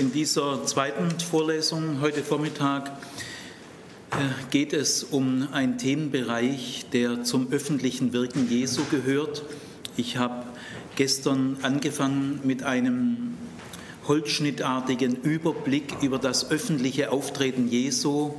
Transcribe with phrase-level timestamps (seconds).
[0.00, 2.90] In dieser zweiten Vorlesung heute Vormittag
[4.12, 4.14] äh,
[4.50, 9.42] geht es um einen Themenbereich, der zum öffentlichen Wirken Jesu gehört.
[9.98, 10.46] Ich habe
[10.96, 13.34] gestern angefangen mit einem
[14.08, 18.32] holzschnittartigen Überblick über das öffentliche Auftreten Jesu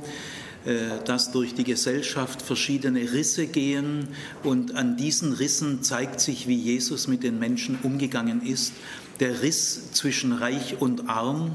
[1.04, 4.08] dass durch die Gesellschaft verschiedene Risse gehen
[4.44, 8.72] und an diesen Rissen zeigt sich, wie Jesus mit den Menschen umgegangen ist.
[9.20, 11.52] Der Riss zwischen Reich und Arm,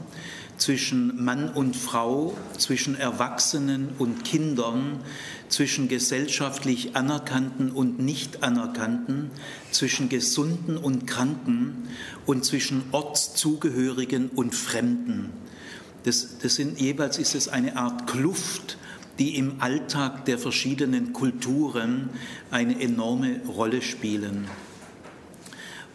[0.57, 4.99] zwischen Mann und Frau, zwischen Erwachsenen und Kindern,
[5.49, 9.29] zwischen gesellschaftlich Anerkannten und nicht Anerkannten,
[9.71, 11.87] zwischen Gesunden und Kranken
[12.25, 15.29] und zwischen Ortszugehörigen und Fremden.
[16.03, 18.77] Das, das sind, jeweils ist es eine Art Kluft
[19.19, 22.09] die im Alltag der verschiedenen Kulturen
[22.51, 24.47] eine enorme Rolle spielen.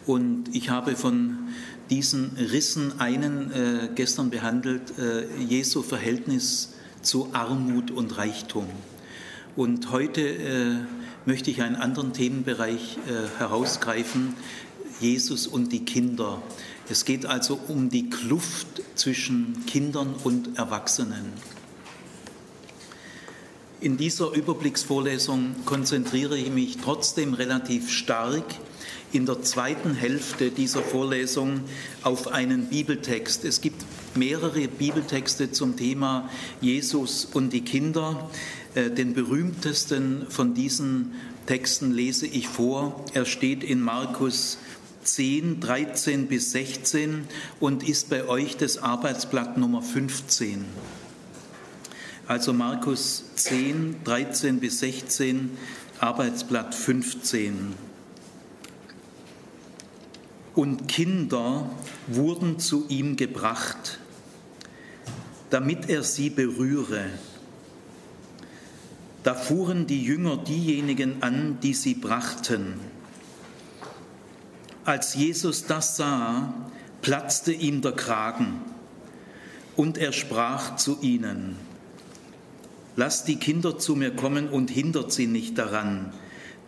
[0.05, 1.37] Und ich habe von
[1.89, 8.67] diesen Rissen einen äh, gestern behandelt, äh, Jesu Verhältnis zu Armut und Reichtum.
[9.55, 10.75] Und heute äh,
[11.25, 14.33] möchte ich einen anderen Themenbereich äh, herausgreifen,
[14.99, 16.41] Jesus und die Kinder.
[16.89, 21.33] Es geht also um die Kluft zwischen Kindern und Erwachsenen.
[23.83, 28.45] In dieser Überblicksvorlesung konzentriere ich mich trotzdem relativ stark
[29.11, 31.59] in der zweiten Hälfte dieser Vorlesung
[32.01, 33.43] auf einen Bibeltext.
[33.43, 33.83] Es gibt
[34.15, 36.29] mehrere Bibeltexte zum Thema
[36.61, 38.29] Jesus und die Kinder.
[38.73, 41.11] Äh, den berühmtesten von diesen
[41.45, 43.03] Texten lese ich vor.
[43.13, 44.59] Er steht in Markus
[45.03, 47.25] 10, 13 bis 16
[47.59, 50.63] und ist bei euch das Arbeitsblatt Nummer 15.
[52.33, 55.55] Also Markus 10, 13 bis 16,
[55.99, 57.75] Arbeitsblatt 15.
[60.55, 61.69] Und Kinder
[62.07, 63.99] wurden zu ihm gebracht,
[65.51, 67.05] damit er sie berühre.
[69.21, 72.79] Da fuhren die Jünger diejenigen an, die sie brachten.
[74.85, 76.51] Als Jesus das sah,
[77.03, 78.59] platzte ihm der Kragen
[79.75, 81.72] und er sprach zu ihnen,
[82.95, 86.13] Lasst die Kinder zu mir kommen und hindert sie nicht daran,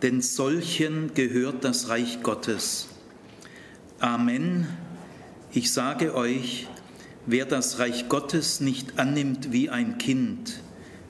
[0.02, 2.88] denn solchen gehört das Reich Gottes.
[4.00, 4.66] Amen.
[5.52, 6.66] Ich sage euch,
[7.26, 10.60] wer das Reich Gottes nicht annimmt wie ein Kind,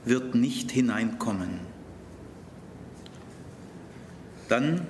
[0.05, 1.60] wird nicht hineinkommen.
[4.49, 4.87] Dann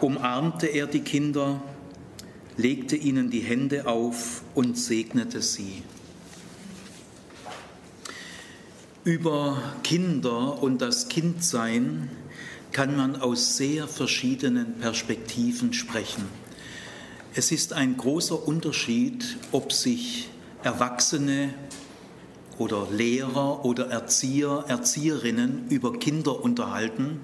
[0.00, 1.62] umarmte er die Kinder,
[2.56, 5.82] legte ihnen die Hände auf und segnete sie.
[9.04, 12.08] Über Kinder und das Kindsein
[12.72, 16.24] kann man aus sehr verschiedenen Perspektiven sprechen.
[17.34, 20.30] Es ist ein großer Unterschied, ob sich
[20.62, 21.52] Erwachsene
[22.56, 27.20] oder Lehrer oder Erzieher, Erzieherinnen über Kinder unterhalten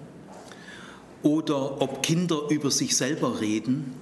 [1.22, 3.94] oder ob Kinder über sich selber reden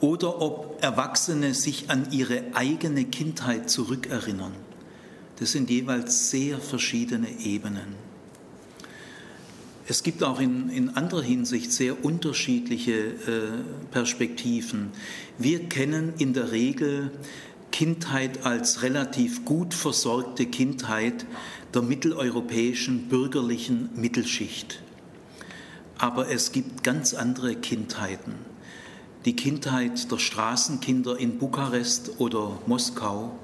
[0.00, 4.63] oder ob Erwachsene sich an ihre eigene Kindheit zurückerinnern.
[5.38, 7.94] Das sind jeweils sehr verschiedene Ebenen.
[9.86, 13.14] Es gibt auch in, in anderer Hinsicht sehr unterschiedliche äh,
[13.90, 14.92] Perspektiven.
[15.38, 17.10] Wir kennen in der Regel
[17.70, 21.26] Kindheit als relativ gut versorgte Kindheit
[21.74, 24.80] der mitteleuropäischen bürgerlichen Mittelschicht.
[25.98, 28.34] Aber es gibt ganz andere Kindheiten.
[29.24, 33.38] Die Kindheit der Straßenkinder in Bukarest oder Moskau,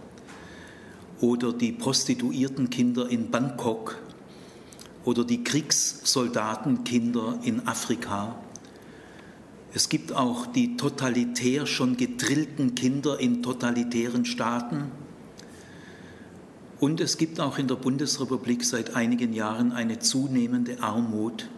[1.20, 3.98] oder die prostituierten Kinder in Bangkok
[5.04, 8.36] oder die Kriegssoldatenkinder in Afrika.
[9.72, 14.90] Es gibt auch die totalitär schon gedrillten Kinder in totalitären Staaten.
[16.80, 21.48] Und es gibt auch in der Bundesrepublik seit einigen Jahren eine zunehmende Armut.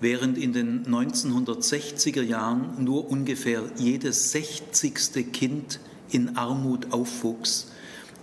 [0.00, 5.32] Während in den 1960er Jahren nur ungefähr jedes 60.
[5.32, 5.80] Kind
[6.10, 7.68] in Armut aufwuchs,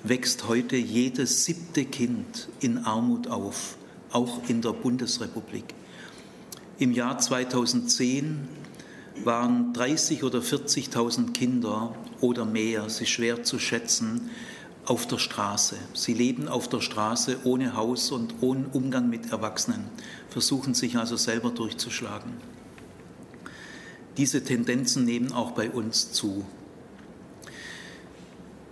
[0.03, 3.77] wächst heute jedes siebte Kind in Armut auf,
[4.11, 5.73] auch in der Bundesrepublik.
[6.77, 8.47] Im Jahr 2010
[9.23, 14.29] waren 30 oder 40.000 Kinder oder mehr, ist schwer zu schätzen,
[14.85, 15.77] auf der Straße.
[15.93, 19.85] Sie leben auf der Straße ohne Haus und ohne Umgang mit Erwachsenen,
[20.27, 22.33] versuchen sich also selber durchzuschlagen.
[24.17, 26.45] Diese Tendenzen nehmen auch bei uns zu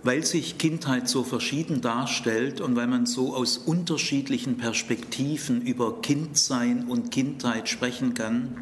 [0.02, 6.86] weil sich Kindheit so verschieden darstellt und weil man so aus unterschiedlichen Perspektiven über Kindsein
[6.86, 8.56] und Kindheit sprechen kann,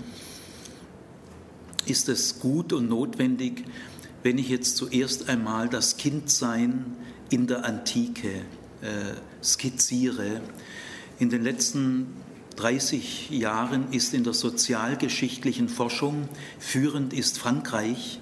[1.86, 3.64] ist es gut und notwendig,
[4.22, 6.96] wenn ich jetzt zuerst einmal das Kindsein
[7.30, 8.28] in der Antike
[8.82, 10.42] äh, skizziere.
[11.18, 12.08] In den letzten
[12.56, 16.28] 30 Jahren ist in der sozialgeschichtlichen Forschung,
[16.58, 18.20] führend ist Frankreich,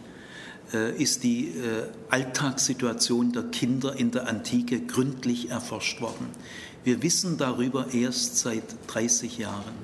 [0.72, 6.28] ist die äh, Alltagssituation der Kinder in der Antike gründlich erforscht worden.
[6.84, 9.74] Wir wissen darüber erst seit 30 Jahren.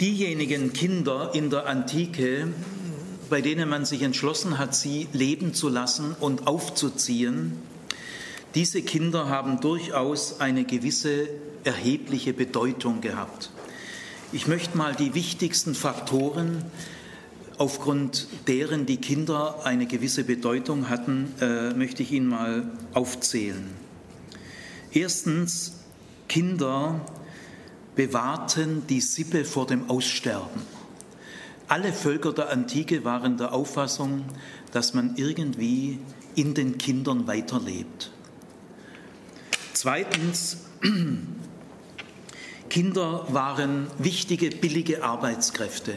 [0.00, 2.48] Diejenigen Kinder in der Antike,
[3.30, 7.52] bei denen man sich entschlossen hat, sie leben zu lassen und aufzuziehen,
[8.54, 11.28] diese Kinder haben durchaus eine gewisse
[11.64, 13.50] erhebliche Bedeutung gehabt.
[14.32, 16.64] Ich möchte mal die wichtigsten Faktoren,
[17.58, 23.64] aufgrund deren die Kinder eine gewisse Bedeutung hatten, äh, möchte ich Ihnen mal aufzählen.
[24.92, 25.74] Erstens,
[26.28, 27.00] Kinder
[27.94, 30.62] bewahrten die Sippe vor dem Aussterben.
[31.68, 34.24] Alle Völker der Antike waren der Auffassung,
[34.72, 35.98] dass man irgendwie
[36.34, 38.12] in den Kindern weiterlebt.
[39.72, 40.58] Zweitens,
[42.70, 45.94] Kinder waren wichtige, billige Arbeitskräfte.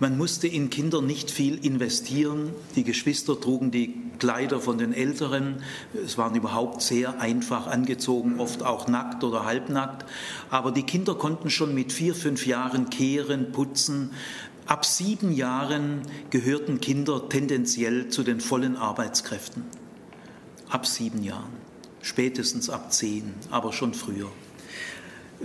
[0.00, 2.50] Man musste in Kinder nicht viel investieren.
[2.74, 5.62] Die Geschwister trugen die Kleider von den Älteren.
[6.04, 10.04] Es waren überhaupt sehr einfach angezogen, oft auch nackt oder halbnackt.
[10.50, 14.10] Aber die Kinder konnten schon mit vier, fünf Jahren kehren, putzen.
[14.66, 19.62] Ab sieben Jahren gehörten Kinder tendenziell zu den vollen Arbeitskräften.
[20.68, 21.52] Ab sieben Jahren.
[22.02, 24.30] Spätestens ab zehn, aber schon früher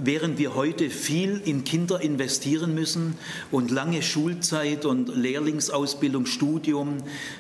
[0.04, 3.16] während wir heute viel in Kinder investieren müssen
[3.52, 6.98] und lange Schulzeit und Lehrlingsausbildung, Studium,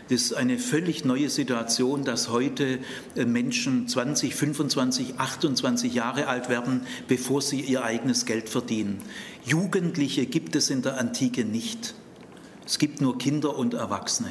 [0.09, 2.79] das ist eine völlig neue Situation, dass heute
[3.15, 8.99] äh, Menschen 20, 25, 28 Jahre alt werden, bevor sie ihr eigenes Geld verdienen.
[9.45, 11.95] Jugendliche gibt es in der Antike nicht.
[12.65, 14.29] Es gibt nur Kinder und Erwachsene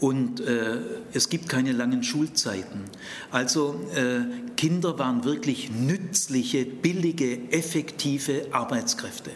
[0.00, 0.78] und äh,
[1.12, 2.84] es gibt keine langen Schulzeiten.
[3.30, 4.20] Also äh,
[4.56, 9.30] Kinder waren wirklich nützliche, billige, effektive Arbeitskräfte.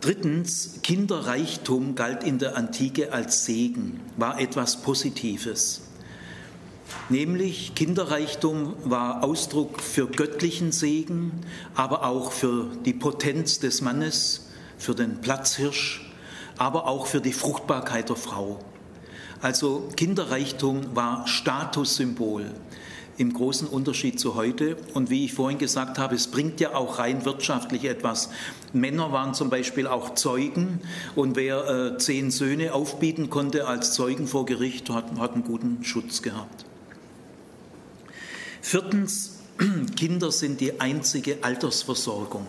[0.00, 5.82] Drittens, Kinderreichtum galt in der Antike als Segen, war etwas Positives.
[7.08, 11.32] Nämlich Kinderreichtum war Ausdruck für göttlichen Segen,
[11.74, 14.48] aber auch für die Potenz des Mannes,
[14.78, 16.07] für den Platzhirsch,
[16.58, 18.58] aber auch für die Fruchtbarkeit der Frau.
[19.40, 22.50] Also Kinderreichtum war Statussymbol
[23.18, 24.76] im großen Unterschied zu heute.
[24.94, 28.30] Und wie ich vorhin gesagt habe, es bringt ja auch rein wirtschaftlich etwas.
[28.72, 30.80] Männer waren zum Beispiel auch Zeugen
[31.16, 35.84] und wer äh, zehn Söhne aufbieten konnte als Zeugen vor Gericht, hat, hat einen guten
[35.84, 36.64] Schutz gehabt.
[38.62, 39.38] Viertens,
[39.96, 42.46] Kinder sind die einzige Altersversorgung.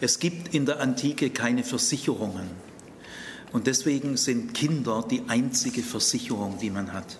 [0.00, 2.67] Es gibt in der Antike keine Versicherungen.
[3.52, 7.18] Und deswegen sind Kinder die einzige Versicherung, die man hat.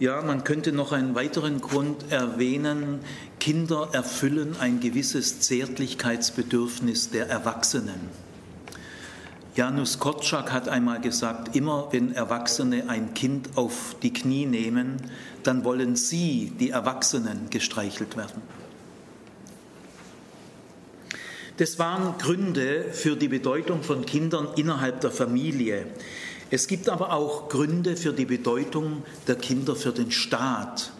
[0.00, 3.00] Ja, man könnte noch einen weiteren Grund erwähnen.
[3.38, 8.08] Kinder erfüllen ein gewisses Zärtlichkeitsbedürfnis der Erwachsenen.
[9.56, 14.96] Janusz Korczak hat einmal gesagt, immer wenn Erwachsene ein Kind auf die Knie nehmen,
[15.42, 18.40] dann wollen sie, die Erwachsenen, gestreichelt werden.
[21.60, 25.84] Das waren Gründe für die Bedeutung von Kindern innerhalb der Familie.
[26.50, 30.90] Es gibt aber auch Gründe für die Bedeutung der Kinder für den Staat.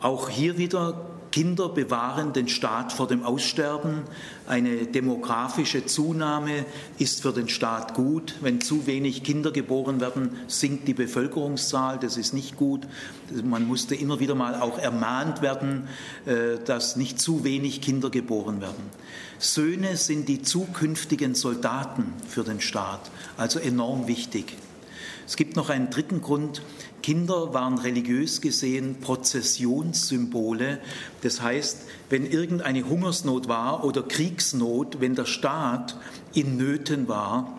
[0.00, 4.02] Auch hier wieder Kinder bewahren den Staat vor dem Aussterben.
[4.46, 6.64] Eine demografische Zunahme
[6.98, 8.34] ist für den Staat gut.
[8.40, 11.98] Wenn zu wenig Kinder geboren werden, sinkt die Bevölkerungszahl.
[11.98, 12.86] Das ist nicht gut.
[13.44, 15.88] Man musste immer wieder mal auch ermahnt werden,
[16.26, 18.84] äh, dass nicht zu wenig Kinder geboren werden.
[19.38, 24.56] Söhne sind die zukünftigen Soldaten für den Staat, also enorm wichtig.
[25.26, 26.62] Es gibt noch einen dritten Grund.
[27.02, 30.78] Kinder waren religiös gesehen Prozessionssymbole.
[31.22, 35.96] Das heißt, wenn irgendeine Hungersnot war oder Kriegsnot, wenn der Staat
[36.34, 37.58] in Nöten war,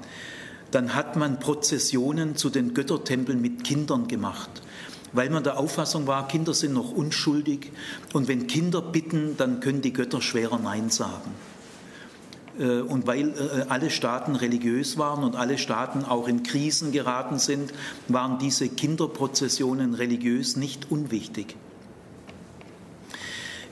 [0.72, 4.62] dann hat man Prozessionen zu den Göttertempeln mit Kindern gemacht
[5.14, 7.72] weil man der Auffassung war, Kinder sind noch unschuldig
[8.14, 11.32] und wenn Kinder bitten, dann können die Götter schwerer Nein sagen.
[12.60, 17.40] Äh, und weil äh, alle Staaten religiös waren und alle Staaten auch in Krisen geraten
[17.40, 17.74] sind,
[18.08, 21.56] waren diese Kinderprozessionen religiös nicht unwichtig.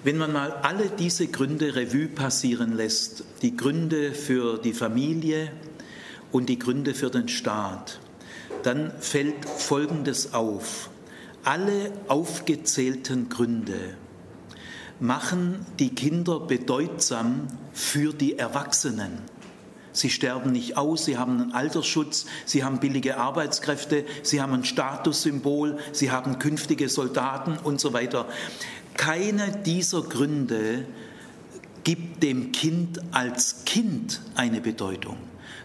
[0.03, 5.51] Wenn man mal alle diese Gründe Revue passieren lässt, die Gründe für die Familie
[6.31, 7.99] und die Gründe für den Staat,
[8.63, 10.89] dann fällt Folgendes auf.
[11.43, 13.95] Alle aufgezählten Gründe
[14.99, 19.19] machen die Kinder bedeutsam für die Erwachsenen.
[19.93, 24.63] Sie sterben nicht aus, sie haben einen Altersschutz, sie haben billige Arbeitskräfte, sie haben ein
[24.63, 28.27] Statussymbol, sie haben künftige Soldaten und so weiter.
[28.95, 30.85] Keine dieser Gründe
[31.83, 35.17] gibt dem Kind als Kind eine Bedeutung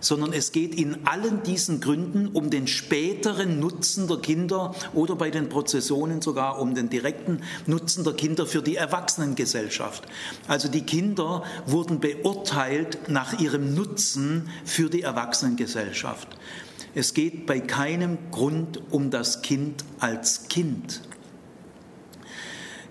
[0.02, 5.30] sondern es geht in allen diesen Gründen um den späteren Nutzen der Kinder oder bei
[5.30, 10.04] den Prozessionen sogar um den direkten Nutzen der Kinder für die Erwachsenengesellschaft.
[10.48, 16.28] Also die Kinder wurden beurteilt nach ihrem Nutzen für die Erwachsenengesellschaft.
[16.94, 21.00] Es geht bei keinem Grund um das Kind als Kind.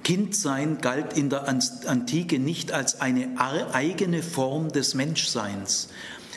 [0.03, 3.39] Kindsein galt in der Antike nicht als eine
[3.73, 5.89] eigene Form des Menschseins,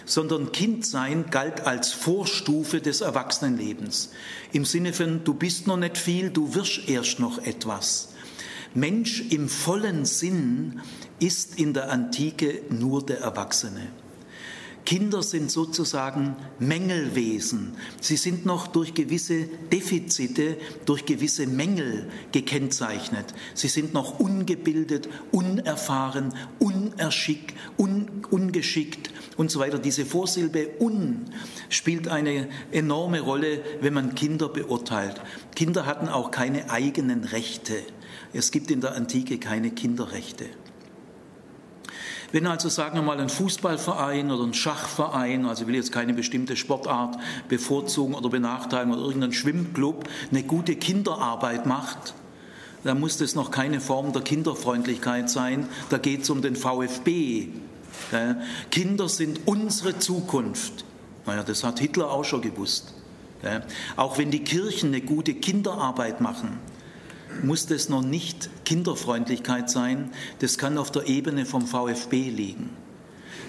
[0.04, 4.10] sondern Kindsein galt als Vorstufe des Erwachsenenlebens.
[4.52, 8.08] Im Sinne von, du bist noch nicht viel, du wirst erst noch etwas.
[8.74, 10.80] Mensch im vollen Sinn
[11.20, 13.88] ist in der Antike nur der Erwachsene.
[14.84, 17.72] Kinder sind sozusagen Mängelwesen.
[18.00, 23.34] Sie sind noch durch gewisse Defizite, durch gewisse Mängel gekennzeichnet.
[23.54, 29.78] Sie sind noch ungebildet, unerfahren, unerschick, un, ungeschickt und so weiter.
[29.78, 31.24] Diese Vorsilbe un
[31.70, 35.20] spielt eine enorme Rolle, wenn man Kinder beurteilt.
[35.54, 37.74] Kinder hatten auch keine eigenen Rechte.
[38.34, 40.46] Es gibt in der Antike keine Kinderrechte.
[42.34, 46.14] Wenn also, sagen wir mal, ein Fußballverein oder ein Schachverein, also ich will jetzt keine
[46.14, 52.12] bestimmte Sportart bevorzugen oder benachteiligen oder irgendein Schwimmclub eine gute Kinderarbeit macht,
[52.82, 55.68] dann muss das noch keine Form der Kinderfreundlichkeit sein.
[55.90, 57.50] Da geht es um den VfB.
[58.72, 60.84] Kinder sind unsere Zukunft.
[61.26, 62.94] Naja, das hat Hitler auch schon gewusst.
[63.94, 66.58] Auch wenn die Kirchen eine gute Kinderarbeit machen,
[67.42, 72.70] muss das noch nicht Kinderfreundlichkeit sein, das kann auf der Ebene vom VfB liegen.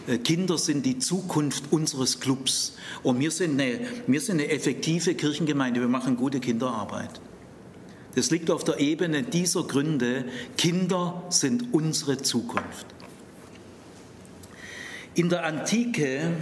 [0.08, 5.16] Äh, Kinder sind die Zukunft unseres Clubs und wir sind, eine, wir sind eine effektive
[5.16, 7.22] Kirchengemeinde, wir machen gute Kinderarbeit.
[8.16, 10.26] Das liegt auf der Ebene dieser Gründe,
[10.58, 12.86] Kinder sind unsere Zukunft.
[15.16, 16.34] In der Antike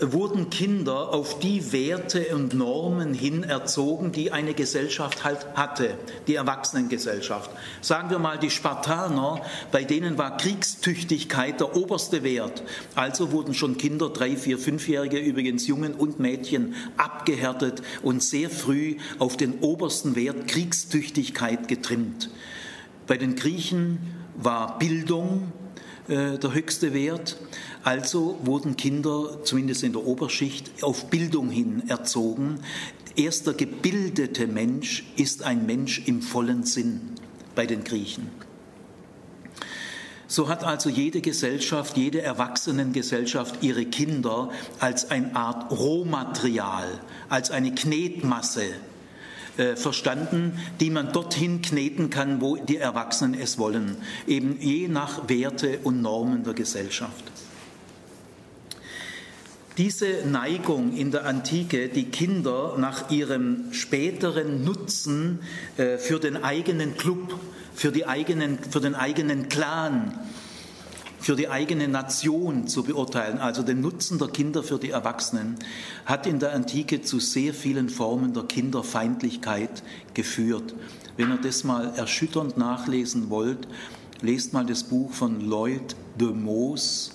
[0.00, 5.94] wurden Kinder auf die Werte und Normen hin erzogen, die eine Gesellschaft halt hatte,
[6.26, 7.50] die Erwachsenengesellschaft.
[7.80, 12.62] Sagen wir mal die Spartaner, bei denen war Kriegstüchtigkeit der oberste Wert.
[12.94, 18.96] Also wurden schon Kinder, drei, vier, fünfjährige, übrigens Jungen und Mädchen, abgehärtet und sehr früh
[19.18, 22.30] auf den obersten Wert Kriegstüchtigkeit getrimmt.
[23.06, 23.98] Bei den Griechen
[24.36, 25.52] war Bildung
[26.08, 27.36] äh, der höchste Wert.
[27.84, 32.60] Also wurden Kinder, zumindest in der Oberschicht, auf Bildung hin erzogen.
[33.16, 37.00] Erst der gebildete Mensch ist ein Mensch im vollen Sinn
[37.54, 38.30] bei den Griechen.
[40.28, 46.88] So hat also jede Gesellschaft, jede Erwachsenengesellschaft ihre Kinder als eine Art Rohmaterial,
[47.28, 48.62] als eine Knetmasse
[49.58, 55.28] äh, verstanden, die man dorthin kneten kann, wo die Erwachsenen es wollen, eben je nach
[55.28, 57.24] Werte und Normen der Gesellschaft.
[59.78, 65.40] Diese Neigung in der Antike, die Kinder nach ihrem späteren Nutzen
[65.78, 67.38] äh, für den eigenen Club,
[67.74, 70.18] für, die eigenen, für den eigenen Clan,
[71.18, 75.56] für die eigene Nation zu beurteilen, also den Nutzen der Kinder für die Erwachsenen,
[76.04, 80.74] hat in der Antike zu sehr vielen Formen der Kinderfeindlichkeit geführt.
[81.16, 83.68] Wenn ihr das mal erschütternd nachlesen wollt,
[84.20, 87.12] lest mal das Buch von Lloyd de Moos,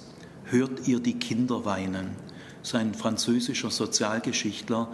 [0.50, 2.27] Hört ihr die Kinder weinen?
[2.68, 4.90] Sein französischer Sozialgeschichtler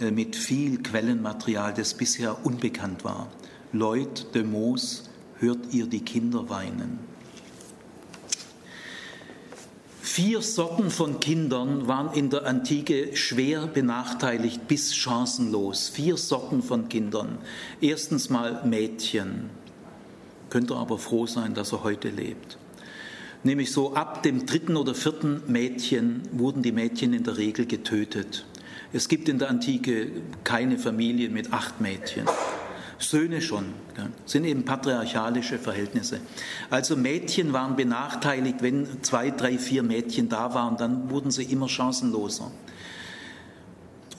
[0.00, 3.28] äh, mit viel Quellenmaterial, das bisher unbekannt war.
[3.72, 6.98] Lloyd de Moos, hört ihr die Kinder weinen?
[10.00, 15.88] Vier Sorten von Kindern waren in der Antike schwer benachteiligt bis chancenlos.
[15.88, 17.38] Vier Sorten von Kindern.
[17.80, 19.48] Erstens mal Mädchen.
[20.50, 22.58] Könnte aber froh sein, dass er heute lebt.
[23.44, 28.44] Nämlich so ab dem dritten oder vierten Mädchen wurden die Mädchen in der Regel getötet.
[28.92, 30.10] Es gibt in der Antike
[30.44, 32.26] keine Familie mit acht Mädchen.
[32.98, 33.64] Söhne schon,
[33.96, 36.20] ja, sind eben patriarchalische Verhältnisse.
[36.70, 41.68] Also Mädchen waren benachteiligt, wenn zwei, drei, vier Mädchen da waren, dann wurden sie immer
[41.68, 42.52] chancenloser.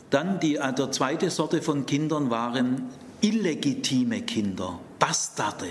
[0.10, 2.90] Dann die, der zweite Sorte von Kindern waren
[3.22, 5.70] illegitime Kinder, Bastarde,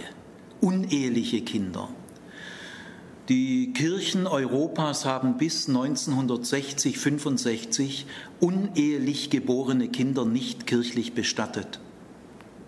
[0.61, 1.91] uneheliche Kinder.
[3.29, 8.07] Die Kirchen Europas haben bis 1960, 65
[8.41, 11.79] unehelich geborene Kinder nicht kirchlich bestattet.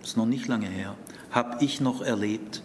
[0.05, 0.95] Ist noch nicht lange her.
[1.33, 2.63] Habe ich noch erlebt.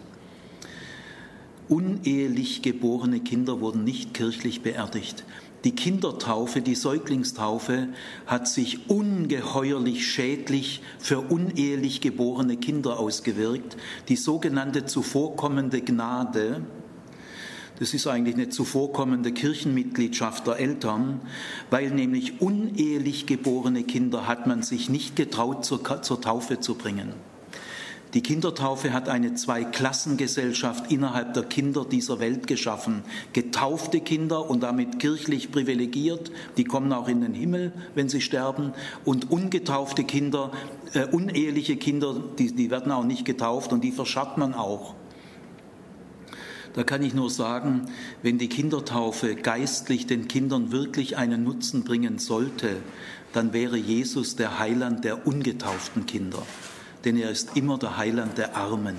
[1.68, 5.24] Unehelich geborene Kinder wurden nicht kirchlich beerdigt.
[5.64, 7.88] Die Kindertaufe, die Säuglingstaufe
[8.24, 13.76] hat sich ungeheuerlich schädlich für unehelich geborene Kinder ausgewirkt.
[14.08, 16.62] Die sogenannte zuvorkommende Gnade,
[17.80, 21.22] das ist eigentlich eine zuvorkommende Kirchenmitgliedschaft der Eltern,
[21.70, 27.14] weil nämlich unehelich geborene Kinder hat man sich nicht getraut, zur, zur Taufe zu bringen.
[28.12, 33.02] Die Kindertaufe hat eine Zweiklassengesellschaft innerhalb der Kinder dieser Welt geschaffen.
[33.32, 38.72] Getaufte Kinder und damit kirchlich privilegiert, die kommen auch in den Himmel, wenn sie sterben.
[39.04, 40.50] Und ungetaufte Kinder,
[40.92, 44.96] äh, uneheliche Kinder, die, die werden auch nicht getauft und die verscharrt man auch.
[46.74, 47.90] Da kann ich nur sagen,
[48.22, 52.76] wenn die Kindertaufe geistlich den Kindern wirklich einen Nutzen bringen sollte,
[53.32, 56.42] dann wäre Jesus der Heiland der ungetauften Kinder
[57.04, 58.96] denn er ist immer der Heiland der Armen.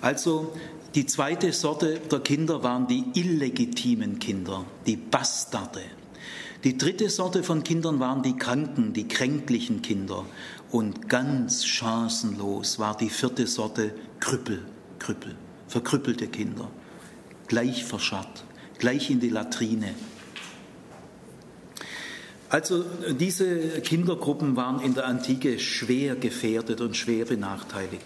[0.00, 0.52] Also
[0.94, 5.82] die zweite Sorte der Kinder waren die illegitimen Kinder, die Bastarde.
[6.64, 10.26] Die dritte Sorte von Kindern waren die kranken, die kränklichen Kinder.
[10.70, 14.62] Und ganz chancenlos war die vierte Sorte Krüppel,
[14.98, 15.36] Krüppel,
[15.70, 16.70] verkrüppelte Kinder.
[17.48, 18.44] Gleich verscharrt,
[18.78, 19.94] gleich in die Latrine,
[22.50, 28.04] also diese Kindergruppen waren in der Antike schwer gefährdet und schwer benachteiligt.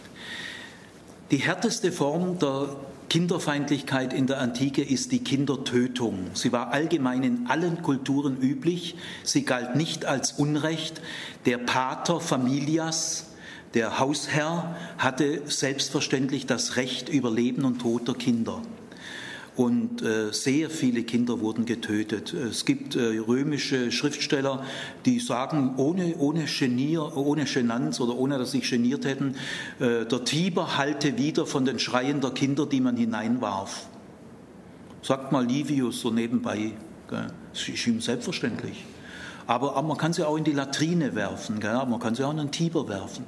[1.31, 2.77] Die härteste Form der
[3.09, 6.27] Kinderfeindlichkeit in der Antike ist die Kindertötung.
[6.35, 8.97] Sie war allgemein in allen Kulturen üblich.
[9.23, 11.01] Sie galt nicht als Unrecht.
[11.47, 13.29] Der Pater Familias,
[13.75, 18.63] der Hausherr, hatte selbstverständlich das Recht über Leben und Tod der Kinder
[19.57, 22.33] und äh, sehr viele Kinder wurden getötet.
[22.33, 24.65] Es gibt äh, römische Schriftsteller,
[25.05, 29.37] die sagen, ohne, ohne, Genier, ohne Genanz oder ohne dass sie sich geniert hätten,
[29.79, 33.87] äh, der Tiber halte wieder von den Schreien der Kinder, die man hineinwarf.
[35.03, 36.73] Sagt mal Livius so nebenbei.
[37.09, 38.85] Das ist ihm selbstverständlich.
[39.47, 41.75] Aber, aber, man kann sie auch in die Latrine werfen, gell?
[41.87, 43.25] man kann sie auch in den Tiber werfen.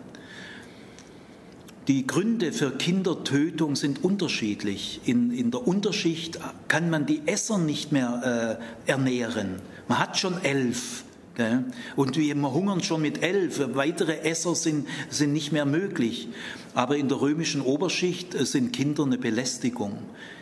[1.89, 5.01] Die Gründe für Kindertötung sind unterschiedlich.
[5.05, 9.61] In, in der Unterschicht kann man die Esser nicht mehr äh, ernähren.
[9.87, 11.05] Man hat schon elf.
[11.37, 11.65] Gell?
[11.95, 13.61] Und wir hungern schon mit elf.
[13.75, 16.29] Weitere Esser sind, sind nicht mehr möglich.
[16.75, 19.99] Aber in der römischen Oberschicht äh, sind Kinder eine Belästigung.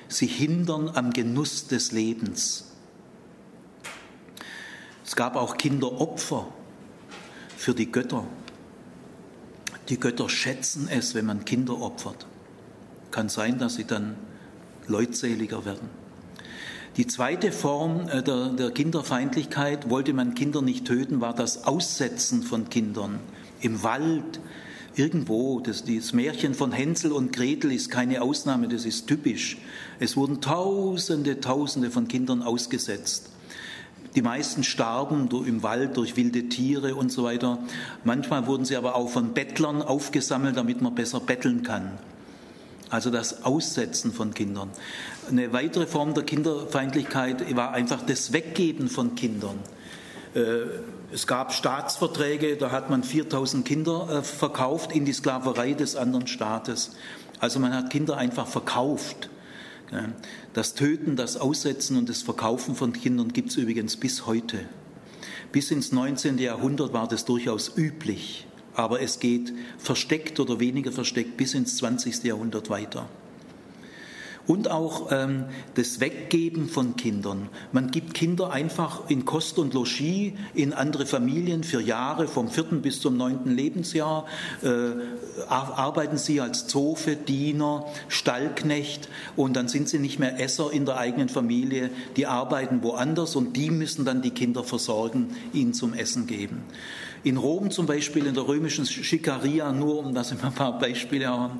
[0.08, 2.70] Sie hindern am Genuss des Lebens.
[5.04, 6.46] Es gab auch Kinderopfer
[7.58, 8.24] für die Götter.
[9.88, 12.26] Die Götter schätzen es, wenn man Kinder opfert.
[13.10, 14.16] Kann sein, dass sie dann
[14.86, 15.88] leutseliger werden.
[16.96, 22.42] Die zweite Form äh, der, der, Kinderfeindlichkeit, wollte man Kinder nicht töten, war das Aussetzen
[22.42, 23.18] von Kindern
[23.60, 24.40] im Wald,
[24.94, 25.60] irgendwo.
[25.60, 29.58] Das, das Märchen von Hänsel und Gretel ist keine Ausnahme, das ist typisch.
[29.98, 33.30] Es wurden Tausende, Tausende von Kindern ausgesetzt.
[34.14, 37.58] Die meisten starben im Wald durch wilde Tiere und so weiter.
[38.04, 41.98] Manchmal wurden sie aber auch von Bettlern aufgesammelt, damit man besser betteln kann.
[42.90, 44.70] Also das Aussetzen von Kindern.
[45.28, 49.58] Eine weitere Form der Kinderfeindlichkeit war einfach das Weggeben von Kindern.
[50.34, 50.40] Äh,
[51.12, 56.26] es gab Staatsverträge, da hat man 4000 Kinder äh, verkauft in die Sklaverei des anderen
[56.26, 56.92] Staates.
[57.40, 59.28] Also man hat Kinder einfach verkauft.
[60.52, 64.60] Das Töten, das Aussetzen und das Verkaufen von Kindern gibt es übrigens bis heute.
[65.52, 66.38] Bis ins 19.
[66.38, 72.24] Jahrhundert war das durchaus üblich, aber es geht versteckt oder weniger versteckt bis ins 20.
[72.24, 73.08] Jahrhundert weiter
[74.46, 77.48] und auch ähm, das Weggeben von Kindern.
[77.72, 82.82] Man gibt Kinder einfach in Kost und Logis in andere Familien für Jahre, vom vierten
[82.82, 84.26] bis zum neunten Lebensjahr,
[84.62, 84.68] äh,
[85.48, 90.98] arbeiten sie als Zofe, Diener, Stallknecht und dann sind sie nicht mehr Esser in der
[90.98, 96.26] eigenen Familie, die arbeiten woanders und die müssen dann die Kinder versorgen, ihnen zum Essen
[96.26, 96.62] geben.
[97.24, 101.26] In Rom zum Beispiel, in der römischen Schikaria, nur um das immer ein paar Beispiele
[101.28, 101.58] haben,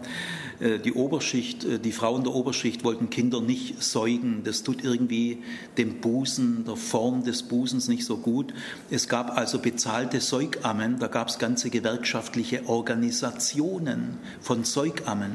[0.61, 4.43] äh, die Oberschicht, äh, die Frauen der Oberschicht wollten Kinder nicht säugen.
[4.45, 5.39] Das tut irgendwie
[5.79, 8.53] dem Busen, der Form des Busens nicht so gut.
[8.91, 15.33] Es gab also bezahlte Säugammen, da gab es ganze gewerkschaftliche Organisationen von Säugammen.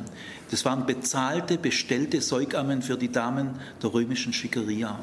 [0.51, 4.99] Das waren bezahlte, bestellte Säugammen für die Damen der römischen Schickeria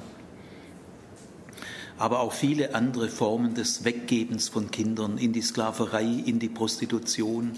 [1.98, 7.52] aber auch viele andere Formen des Weggebens von Kindern in die Sklaverei, in die Prostitution.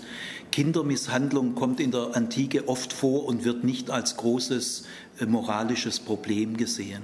[0.52, 4.84] Kindermisshandlung kommt in der Antike oft vor und wird nicht als großes
[5.20, 7.02] äh, moralisches Problem gesehen.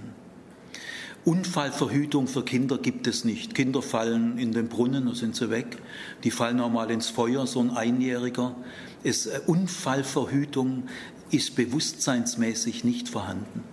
[1.25, 3.55] Unfallverhütung für Kinder gibt es nicht.
[3.55, 5.79] Kinder fallen in den Brunnen, da sind sie weg.
[6.23, 8.55] Die fallen auch mal ins Feuer, so ein Einjähriger.
[9.03, 10.85] Es, äh, Unfallverhütung
[11.31, 13.64] ist bewusstseinsmäßig nicht vorhanden.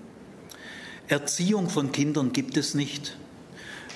[1.07, 3.17] Erziehung von Kindern gibt es nicht.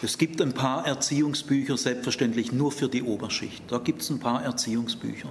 [0.01, 3.63] Es gibt ein paar Erziehungsbücher, selbstverständlich nur für die Oberschicht.
[3.69, 5.29] Da gibt es ein paar Erziehungsbücher.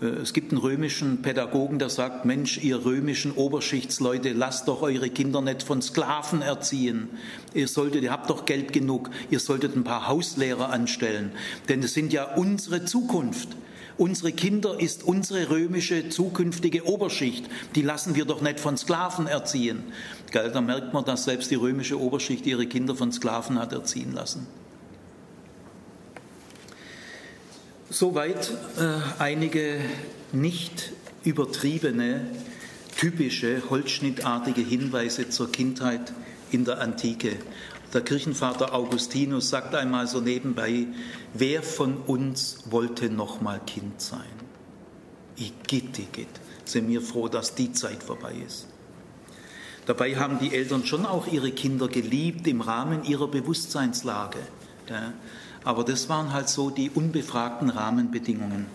[0.00, 5.10] Äh, es gibt einen römischen Pädagogen, der sagt, Mensch, ihr römischen Oberschichtsleute, lasst doch eure
[5.10, 7.10] Kinder nicht von Sklaven erziehen.
[7.52, 11.32] Ihr solltet, ihr habt doch Geld genug, ihr solltet ein paar Hauslehrer anstellen,
[11.68, 13.48] denn es sind ja unsere Zukunft.
[13.96, 17.44] Unsere Kinder ist unsere römische zukünftige Oberschicht.
[17.76, 19.84] Die lassen wir doch nicht von Sklaven erziehen.
[20.32, 24.46] Da merkt man, dass selbst die römische Oberschicht ihre Kinder von Sklaven hat erziehen lassen.
[27.88, 29.78] Soweit äh, einige
[30.32, 30.90] nicht
[31.22, 32.26] übertriebene,
[32.96, 36.12] typische, holzschnittartige Hinweise zur Kindheit
[36.50, 37.36] in der Antike.
[37.94, 40.88] Der Kirchenvater Augustinus sagt einmal so nebenbei,
[41.32, 44.20] wer von uns wollte noch mal Kind sein?
[45.36, 46.28] Igitt, igitt,
[46.64, 48.66] sind wir froh, dass die Zeit vorbei ist.
[49.86, 54.40] Dabei haben die Eltern schon auch ihre Kinder geliebt im Rahmen ihrer Bewusstseinslage.
[55.62, 58.66] Aber das waren halt so die unbefragten Rahmenbedingungen.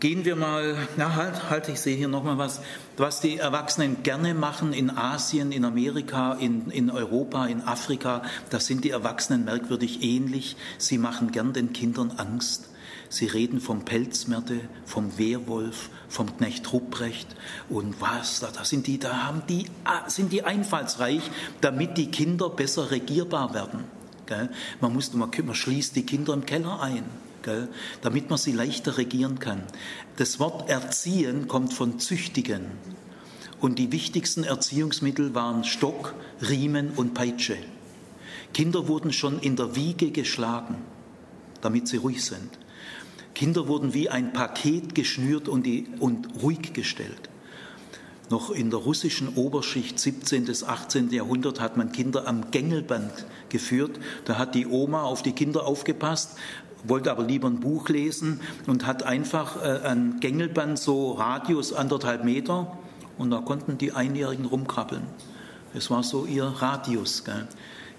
[0.00, 2.60] Gehen wir mal, na halt, halt, ich sehe hier nochmal was,
[2.96, 8.60] was die Erwachsenen gerne machen in Asien, in Amerika, in, in Europa, in Afrika, da
[8.60, 10.56] sind die Erwachsenen merkwürdig ähnlich.
[10.78, 12.68] Sie machen gern den Kindern Angst.
[13.08, 17.34] Sie reden vom Pelzmerte, vom Wehrwolf, vom Knecht Rupprecht
[17.68, 21.22] und was, da, da sind die, da haben die, ah, sind die einfallsreich,
[21.60, 23.84] damit die Kinder besser regierbar werden.
[24.26, 24.50] Gell?
[24.80, 27.04] Man, muss, man, man schließt die Kinder im Keller ein.
[27.48, 27.68] Gell?
[28.02, 29.62] damit man sie leichter regieren kann.
[30.16, 32.66] Das Wort erziehen kommt von züchtigen.
[33.58, 36.14] Und die wichtigsten Erziehungsmittel waren Stock,
[36.46, 37.56] Riemen und Peitsche.
[38.52, 40.76] Kinder wurden schon in der Wiege geschlagen,
[41.62, 42.50] damit sie ruhig sind.
[43.34, 47.30] Kinder wurden wie ein Paket geschnürt und, die, und ruhig gestellt.
[48.30, 50.44] Noch in der russischen Oberschicht 17.
[50.44, 51.10] bis 18.
[51.10, 53.98] Jahrhundert hat man Kinder am Gängelband geführt.
[54.26, 56.36] Da hat die Oma auf die Kinder aufgepasst,
[56.84, 62.24] wollte aber lieber ein Buch lesen und hat einfach äh, ein Gängelband, so Radius anderthalb
[62.24, 62.78] Meter,
[63.18, 65.02] und da konnten die Einjährigen rumkrabbeln.
[65.74, 67.24] Das war so ihr Radius.
[67.24, 67.46] Gell?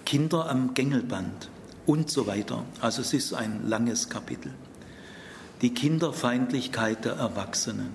[0.06, 1.50] Kinder am Gängelband
[1.86, 2.64] und so weiter.
[2.80, 4.52] Also es ist ein langes Kapitel.
[5.62, 7.90] Die Kinderfeindlichkeit der Erwachsenen.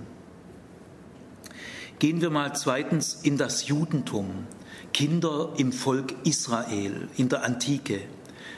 [1.97, 4.45] Gehen wir mal zweitens in das Judentum.
[4.93, 8.01] Kinder im Volk Israel in der Antike,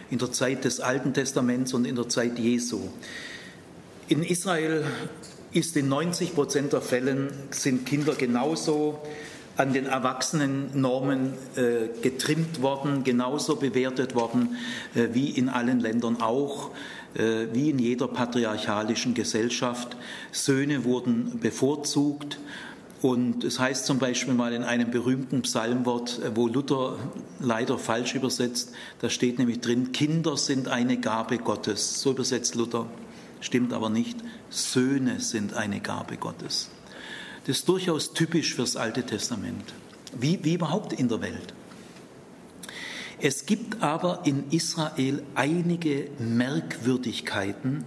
[0.09, 2.89] in der Zeit des Alten Testaments und in der Zeit Jesu.
[4.07, 4.85] In Israel
[5.51, 8.99] ist in 90 Prozent der Fällen sind Kinder genauso
[9.57, 14.55] an den Erwachsenennormen äh, getrimmt worden, genauso bewertet worden
[14.93, 16.69] äh, wie in allen Ländern auch,
[17.15, 19.97] äh, wie in jeder patriarchalischen Gesellschaft.
[20.31, 22.37] Söhne wurden bevorzugt
[23.01, 26.97] und es heißt zum Beispiel mal in einem berühmten Psalmwort, äh, wo Luther
[27.39, 32.01] leider falsch übersetzt, da steht nämlich drin, Kinder sind eine Gabe Gottes.
[32.01, 32.87] So übersetzt Luther,
[33.39, 34.17] stimmt aber nicht.
[34.49, 36.69] Söhne sind eine Gabe Gottes.
[37.45, 39.73] Das ist durchaus typisch fürs Alte Testament,
[40.19, 41.53] wie, wie überhaupt in der Welt.
[43.19, 47.83] Es gibt aber in Israel einige Merkwürdigkeiten,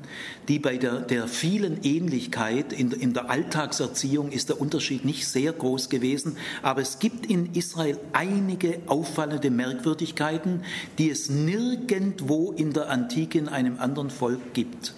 [0.48, 5.52] die bei der, der vielen Ähnlichkeit in, in der Alltagserziehung ist der Unterschied nicht sehr
[5.52, 10.64] groß gewesen, aber es gibt in Israel einige auffallende Merkwürdigkeiten,
[10.98, 14.94] die es nirgendwo in der Antike in einem anderen Volk gibt.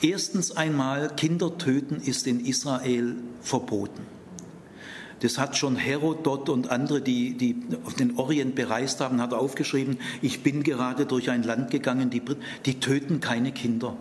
[0.00, 4.15] Erstens einmal, Kinder töten ist in Israel verboten.
[5.20, 7.54] Das hat schon Herodot und andere, die, die
[7.98, 12.22] den Orient bereist haben, hat aufgeschrieben, ich bin gerade durch ein Land gegangen, die,
[12.66, 13.96] die töten keine Kinder.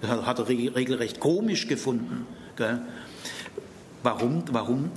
[0.00, 2.26] Das hat er regelrecht komisch gefunden.
[4.02, 4.42] Warum?
[4.50, 4.90] Warum?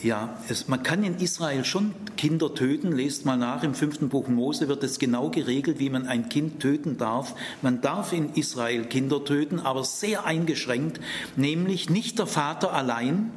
[0.00, 2.92] Ja, es, man kann in Israel schon Kinder töten.
[2.92, 6.60] Lest mal nach, im fünften Buch Mose wird es genau geregelt, wie man ein Kind
[6.60, 7.34] töten darf.
[7.62, 11.00] Man darf in Israel Kinder töten, aber sehr eingeschränkt,
[11.34, 13.32] nämlich nicht der Vater allein,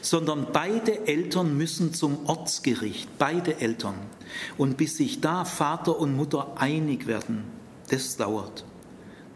[0.00, 3.96] sondern beide Eltern müssen zum Ortsgericht, beide Eltern.
[4.56, 7.42] Und bis sich da Vater und Mutter einig werden,
[7.90, 8.64] das dauert.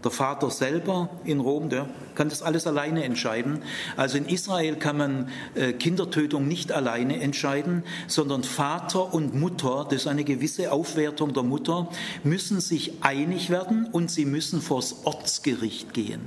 [0.02, 3.62] Der Vater selber in Rom, der kann das alles alleine entscheiden.
[3.96, 10.02] Also in Israel kann man äh, Kindertötung nicht alleine entscheiden, sondern Vater und Mutter, das
[10.02, 11.88] ist eine gewisse Aufwertung der Mutter,
[12.24, 16.20] müssen sich einig werden und sie müssen vors Ortsgericht gehen.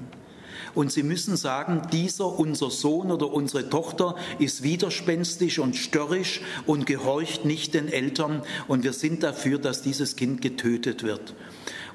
[0.75, 6.86] und sie müssen sagen, dieser unser Sohn oder unsere Tochter ist widerspenstisch und störrisch und
[6.86, 11.36] gehorcht nicht den Eltern und wir sind dafür, dass dieses Kind getötet wird.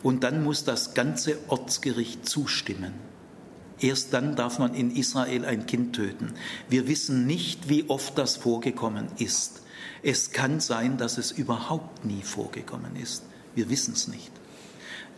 [0.02, 2.92] Und dann muss das ganze Ortsgericht zustimmen.
[3.80, 6.34] Erst dann darf man in Israel ein Kind töten.
[6.68, 9.62] Wir wissen nicht, wie oft das vorgekommen ist.
[10.02, 13.22] Es kann sein, dass es überhaupt nie vorgekommen ist.
[13.54, 14.30] Wir wissen es nicht.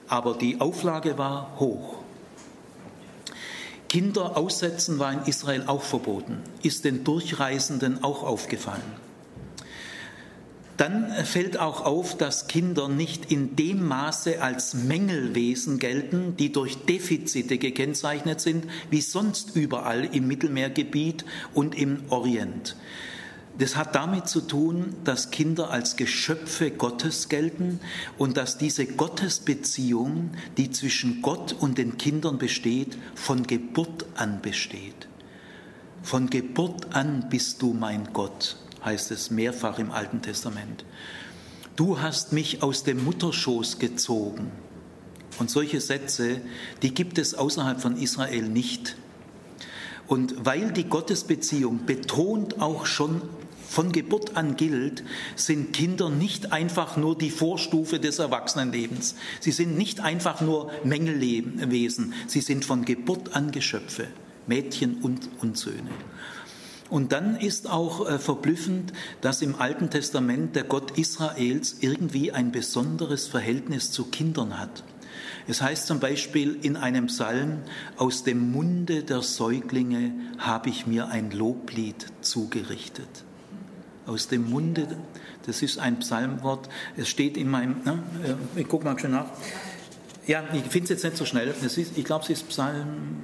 [0.09, 1.97] Aber die Auflage war hoch.
[3.89, 9.10] Kinder aussetzen war in Israel auch verboten, ist den Durchreisenden auch aufgefallen.
[10.81, 16.87] Dann fällt auch auf, dass Kinder nicht in dem Maße als Mängelwesen gelten, die durch
[16.87, 22.77] Defizite gekennzeichnet sind, wie sonst überall im Mittelmeergebiet und im Orient.
[23.59, 27.81] Das hat damit zu tun, dass Kinder als Geschöpfe Gottes gelten
[28.17, 35.09] und dass diese Gottesbeziehung, die zwischen Gott und den Kindern besteht, von Geburt an besteht.
[36.03, 40.85] Von Geburt an bist du mein Gott heißt es mehrfach im Alten Testament.
[41.77, 44.51] Du hast mich aus dem Mutterschoß gezogen.
[45.39, 46.41] Und solche Sätze,
[46.83, 48.97] die gibt es außerhalb von Israel nicht.
[50.07, 53.23] Und weil die Gottesbeziehung betont auch schon
[53.71, 55.05] von Geburt an gilt,
[55.37, 59.15] sind Kinder nicht einfach nur die Vorstufe des Erwachsenenlebens.
[59.39, 62.13] Sie sind nicht einfach nur Mängellebewesen.
[62.27, 64.09] Sie sind von Geburt an Geschöpfe,
[64.49, 65.91] Mädchen und, und Söhne.
[66.91, 72.51] Und dann ist auch äh, verblüffend, dass im Alten Testament der Gott Israels irgendwie ein
[72.51, 74.83] besonderes Verhältnis zu Kindern hat.
[75.47, 77.59] Es heißt zum Beispiel in einem Psalm,
[77.97, 83.09] aus dem Munde der Säuglinge habe ich mir ein Loblied zugerichtet.
[84.07, 84.87] Aus dem Munde,
[85.47, 88.03] das ist ein Psalmwort, es steht in meinem, ne,
[88.57, 89.27] ich gucke mal schon nach.
[90.27, 91.49] Ja, ich finde es jetzt nicht so schnell.
[91.49, 93.23] Ist, ich glaube, es ist Psalm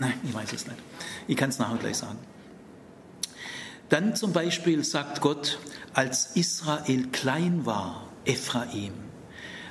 [0.00, 0.78] Nein, ich weiß es nicht.
[1.26, 2.18] Ich kann es nachher gleich sagen.
[3.88, 5.58] Dann zum Beispiel sagt Gott,
[5.94, 8.92] als Israel klein war, Ephraim,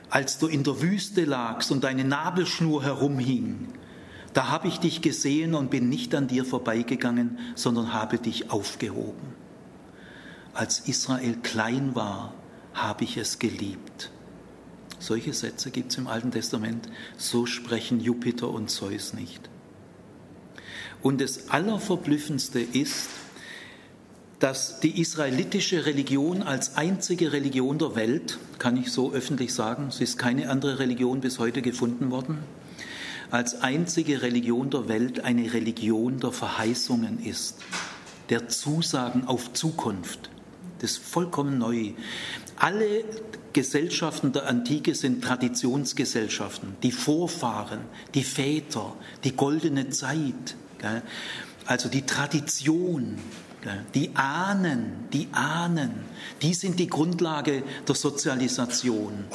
[0.10, 3.70] als du in der Wüste lagst und deine Nabelschnur herumhing,
[4.34, 9.36] da habe ich dich gesehen und bin nicht an dir vorbeigegangen, sondern habe dich aufgehoben.
[10.54, 12.34] Als Israel klein war,
[12.74, 14.12] habe ich es geliebt.
[15.00, 19.50] Solche Sätze gibt es im Alten Testament, so sprechen Jupiter und Zeus nicht.
[21.02, 23.10] Und das Allerverblüffendste ist,
[24.40, 30.00] dass die israelitische Religion als einzige Religion der Welt, kann ich so öffentlich sagen, es
[30.00, 32.40] ist keine andere Religion bis heute gefunden worden,
[33.32, 37.58] als einzige Religion der Welt eine Religion der Verheißungen ist,
[38.30, 40.30] der Zusagen auf Zukunft.
[40.80, 41.92] Das ist vollkommen neu.
[42.56, 43.04] Alle
[43.52, 47.82] Gesellschaften der Antike sind Traditionsgesellschaften, die Vorfahren,
[48.14, 50.56] die Väter, die goldene Zeit,
[51.66, 53.18] also die Tradition,
[53.94, 55.92] die Ahnen, die Ahnen,
[56.42, 59.26] die sind die Grundlage der Sozialisation.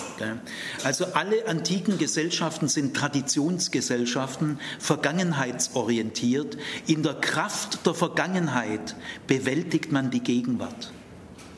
[0.83, 6.57] Also alle antiken Gesellschaften sind Traditionsgesellschaften, vergangenheitsorientiert.
[6.87, 10.93] In der Kraft der Vergangenheit bewältigt man die Gegenwart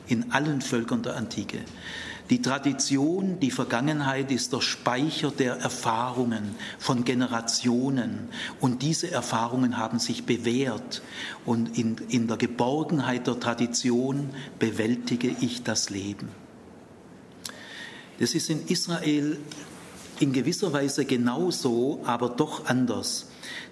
[0.09, 1.59] in allen Völkern der Antike.
[2.31, 8.29] Die Tradition, die Vergangenheit ist der Speicher der Erfahrungen von Generationen
[8.61, 11.03] und diese Erfahrungen haben sich bewährt
[11.45, 16.29] und in, in der Geborgenheit der Tradition bewältige ich das Leben.
[18.19, 19.39] Das ist in Israel
[20.19, 23.27] in gewisser Weise genauso, aber doch anders.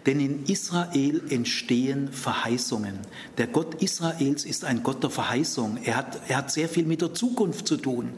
[0.06, 2.98] Denn in Israel entstehen Verheißungen.
[3.38, 5.78] Der Gott Israels ist ein Gott der Verheißung.
[5.82, 8.12] Er hat, er hat sehr viel mit der Zukunft zu tun.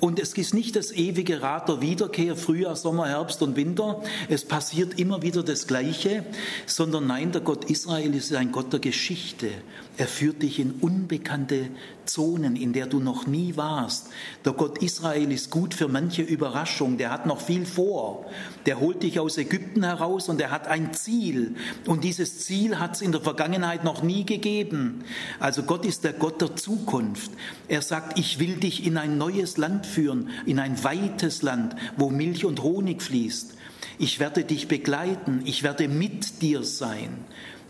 [0.00, 4.02] Und es ist nicht das ewige Rad der Wiederkehr, Frühjahr, Sommer, Herbst und Winter.
[4.28, 6.24] Es passiert immer wieder das Gleiche,
[6.66, 9.48] sondern nein, der Gott Israel ist ein Gott der Geschichte.
[9.96, 11.68] Er führt dich in unbekannte
[12.06, 14.08] Zonen, in der du noch nie warst.
[14.44, 16.96] Der Gott Israel ist gut für manche Überraschung.
[16.96, 18.24] Der hat noch viel vor.
[18.66, 21.54] Der holt dich aus Ägypten heraus und er hat ein Ziel.
[21.86, 25.04] Und dieses Ziel hat es in der Vergangenheit noch nie gegeben.
[25.38, 27.30] Also Gott ist der Gott der Zukunft.
[27.68, 32.10] Er sagt, ich will dich in ein neues Land führen, in ein weites Land, wo
[32.10, 33.54] Milch und Honig fließt.
[33.98, 37.10] Ich werde dich begleiten, ich werde mit dir sein.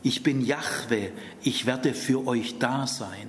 [0.02, 3.28] Ich bin Jahwe, ich werde für euch da sein.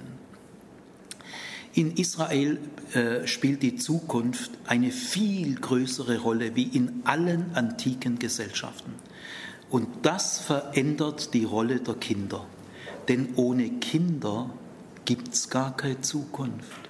[1.74, 2.60] In Israel
[2.94, 8.94] äh, spielt die Zukunft eine viel größere Rolle wie in allen antiken Gesellschaften.
[9.70, 12.46] Und das verändert die Rolle der Kinder.
[13.08, 14.50] Denn ohne Kinder
[15.06, 16.90] gibt es gar keine Zukunft.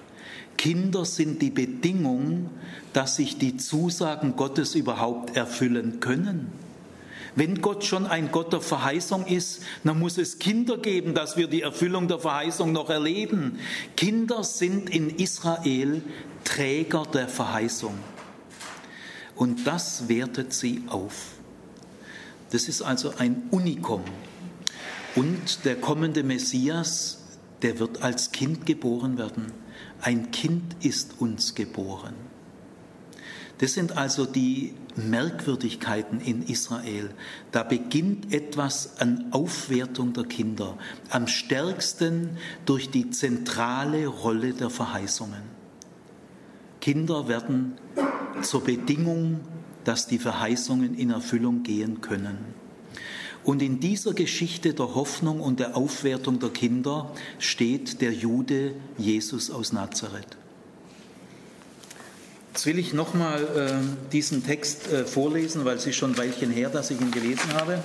[0.56, 2.50] Kinder sind die Bedingung,
[2.92, 6.52] dass sich die Zusagen Gottes überhaupt erfüllen können.
[7.34, 11.46] Wenn Gott schon ein Gott der Verheißung ist, dann muss es Kinder geben, dass wir
[11.46, 13.58] die Erfüllung der Verheißung noch erleben.
[13.96, 16.02] Kinder sind in Israel
[16.44, 17.94] Träger der Verheißung.
[19.36, 21.32] Und das wertet sie auf.
[22.50, 24.02] Das ist also ein Unikum.
[25.14, 27.18] Und der kommende Messias,
[27.62, 29.52] der wird als Kind geboren werden.
[30.00, 32.14] Ein Kind ist uns geboren.
[33.58, 37.10] Das sind also die Merkwürdigkeiten in Israel.
[37.50, 40.76] Da beginnt etwas an Aufwertung der Kinder,
[41.10, 45.42] am stärksten durch die zentrale Rolle der Verheißungen.
[46.80, 47.74] Kinder werden
[48.42, 49.40] zur Bedingung,
[49.84, 52.38] dass die Verheißungen in Erfüllung gehen können.
[53.44, 59.50] Und in dieser Geschichte der Hoffnung und der Aufwertung der Kinder steht der Jude Jesus
[59.50, 60.36] aus Nazareth.
[62.52, 66.50] Jetzt will ich nochmal äh, diesen Text äh, vorlesen, weil es ist schon ein Weilchen
[66.50, 67.82] her, dass ich ihn gelesen habe.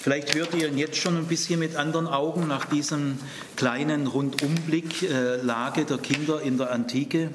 [0.00, 3.16] Vielleicht hört ihr ihn jetzt schon ein bisschen mit anderen Augen nach diesem
[3.54, 7.30] kleinen Rundumblick äh, Lage der Kinder in der Antike.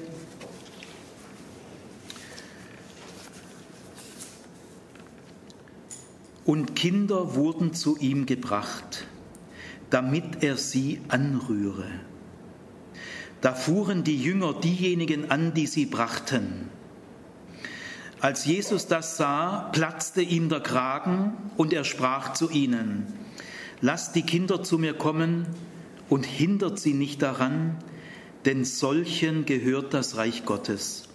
[6.44, 9.06] Und Kinder wurden zu ihm gebracht,
[9.88, 11.86] damit er sie anrühre.
[13.42, 16.70] Da fuhren die Jünger diejenigen an, die sie brachten.
[18.20, 23.12] Als Jesus das sah, platzte ihm der Kragen und er sprach zu ihnen,
[23.80, 25.44] Lasst die Kinder zu mir kommen
[26.08, 27.78] und hindert sie nicht daran,
[28.44, 31.08] denn solchen gehört das Reich Gottes.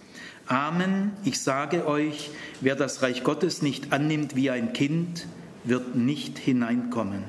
[0.46, 5.26] Amen, ich sage euch, wer das Reich Gottes nicht annimmt wie ein Kind,
[5.64, 7.24] wird nicht hineinkommen.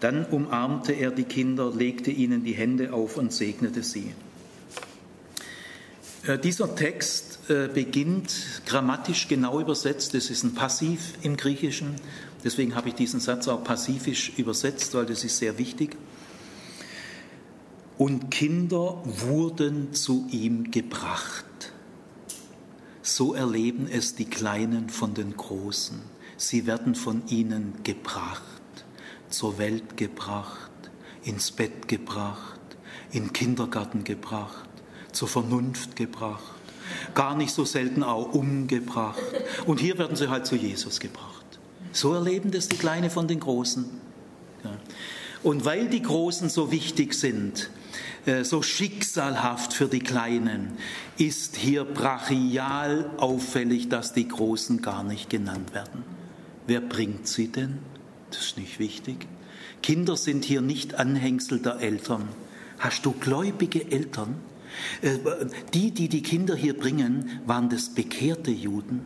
[0.00, 4.14] Dann umarmte er die Kinder, legte ihnen die Hände auf und segnete sie.
[6.26, 11.96] Äh, dieser Text äh, beginnt grammatisch genau übersetzt, das ist ein Passiv im Griechischen,
[12.44, 15.96] deswegen habe ich diesen Satz auch passivisch übersetzt, weil das ist sehr wichtig.
[17.98, 21.44] Und Kinder wurden zu ihm gebracht.
[23.02, 26.00] So erleben es die Kleinen von den Großen.
[26.38, 28.59] Sie werden von ihnen gebracht
[29.30, 30.70] zur Welt gebracht,
[31.22, 32.60] ins Bett gebracht,
[33.12, 34.68] in Kindergarten gebracht,
[35.12, 36.54] zur Vernunft gebracht,
[37.14, 39.22] gar nicht so selten auch umgebracht.
[39.66, 41.44] Und hier werden sie halt zu Jesus gebracht.
[41.92, 43.84] So erleben das die Kleine von den Großen.
[45.42, 47.70] Und weil die Großen so wichtig sind,
[48.26, 50.72] äh, so schicksalhaft für die Kleinen,
[51.16, 56.04] ist hier brachial auffällig, dass die Großen gar nicht genannt werden.
[56.66, 57.78] Wer bringt sie denn?
[58.30, 59.26] Das ist nicht wichtig.
[59.82, 62.28] Kinder sind hier nicht Anhängsel der Eltern.
[62.78, 64.36] Hast du gläubige Eltern?
[65.02, 65.18] Äh,
[65.74, 69.04] die, die die Kinder hier bringen, waren das bekehrte Juden.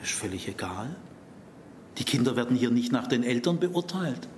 [0.00, 0.96] Das ist völlig egal.
[1.98, 4.28] Die Kinder werden hier nicht nach den Eltern beurteilt.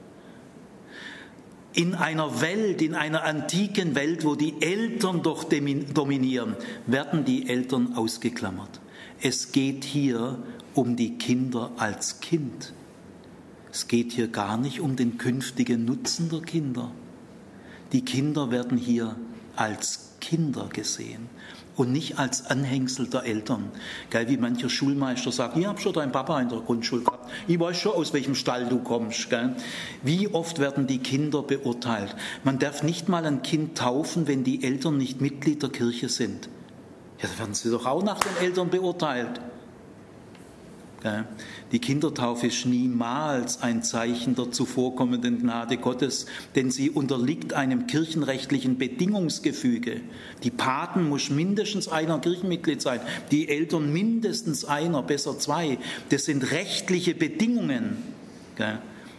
[1.72, 6.54] In einer Welt, in einer antiken Welt, wo die Eltern doch dominieren,
[6.86, 8.80] werden die Eltern ausgeklammert.
[9.20, 10.38] Es geht hier
[10.74, 12.72] um die Kinder als Kind.
[13.74, 16.92] Es geht hier gar nicht um den künftigen Nutzen der Kinder.
[17.90, 19.16] Die Kinder werden hier
[19.56, 21.28] als Kinder gesehen
[21.74, 23.72] und nicht als Anhängsel der Eltern.
[24.10, 27.58] Gell, wie mancher Schulmeister sagt, ich habe schon deinen Papa in der Grundschule gehabt, ich
[27.58, 29.28] weiß schon, aus welchem Stall du kommst.
[29.28, 29.56] Gell.
[30.04, 32.14] Wie oft werden die Kinder beurteilt?
[32.44, 36.48] Man darf nicht mal ein Kind taufen, wenn die Eltern nicht Mitglied der Kirche sind.
[37.20, 39.40] Ja, da werden sie doch auch nach den Eltern beurteilt.
[41.70, 48.78] Die Kindertaufe ist niemals ein Zeichen der zuvorkommenden Gnade Gottes, denn sie unterliegt einem kirchenrechtlichen
[48.78, 50.00] Bedingungsgefüge.
[50.42, 55.78] Die Paten muss mindestens einer Kirchenmitglied sein, die Eltern mindestens einer, besser zwei.
[56.08, 57.98] Das sind rechtliche Bedingungen.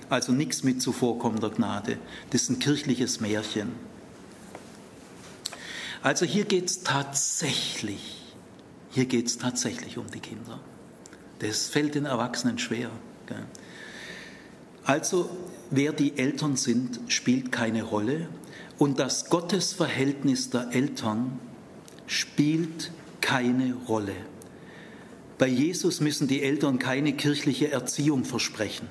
[0.09, 1.97] Also nichts mit zuvorkommender Gnade.
[2.31, 3.73] Das ist ein kirchliches Märchen.
[6.01, 8.21] Also hier geht es tatsächlich,
[8.91, 10.59] hier geht es tatsächlich um die Kinder.
[11.39, 12.89] Das fällt den Erwachsenen schwer.
[14.83, 15.29] Also,
[15.71, 18.27] wer die Eltern sind, spielt keine Rolle.
[18.77, 21.39] Und das Gottesverhältnis der Eltern
[22.07, 24.15] spielt keine Rolle.
[25.37, 28.87] Bei Jesus müssen die Eltern keine kirchliche Erziehung versprechen,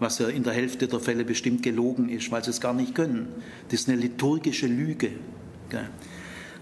[0.00, 2.94] was ja in der Hälfte der Fälle bestimmt gelogen ist, weil sie es gar nicht
[2.94, 3.28] können.
[3.68, 5.10] Das ist eine liturgische Lüge.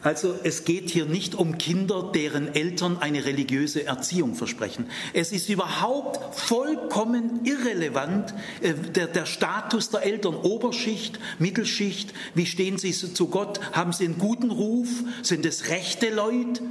[0.05, 4.85] Also es geht hier nicht um Kinder, deren Eltern eine religiöse Erziehung versprechen.
[5.15, 12.77] Es ist überhaupt vollkommen irrelevant äh, der, der Status der Eltern, Oberschicht, Mittelschicht, wie stehen
[12.77, 14.91] sie zu Gott, haben sie einen guten Ruf,
[15.23, 16.63] sind es rechte Leute?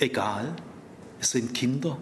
[0.00, 0.52] Egal,
[1.20, 1.96] es sind Kinder.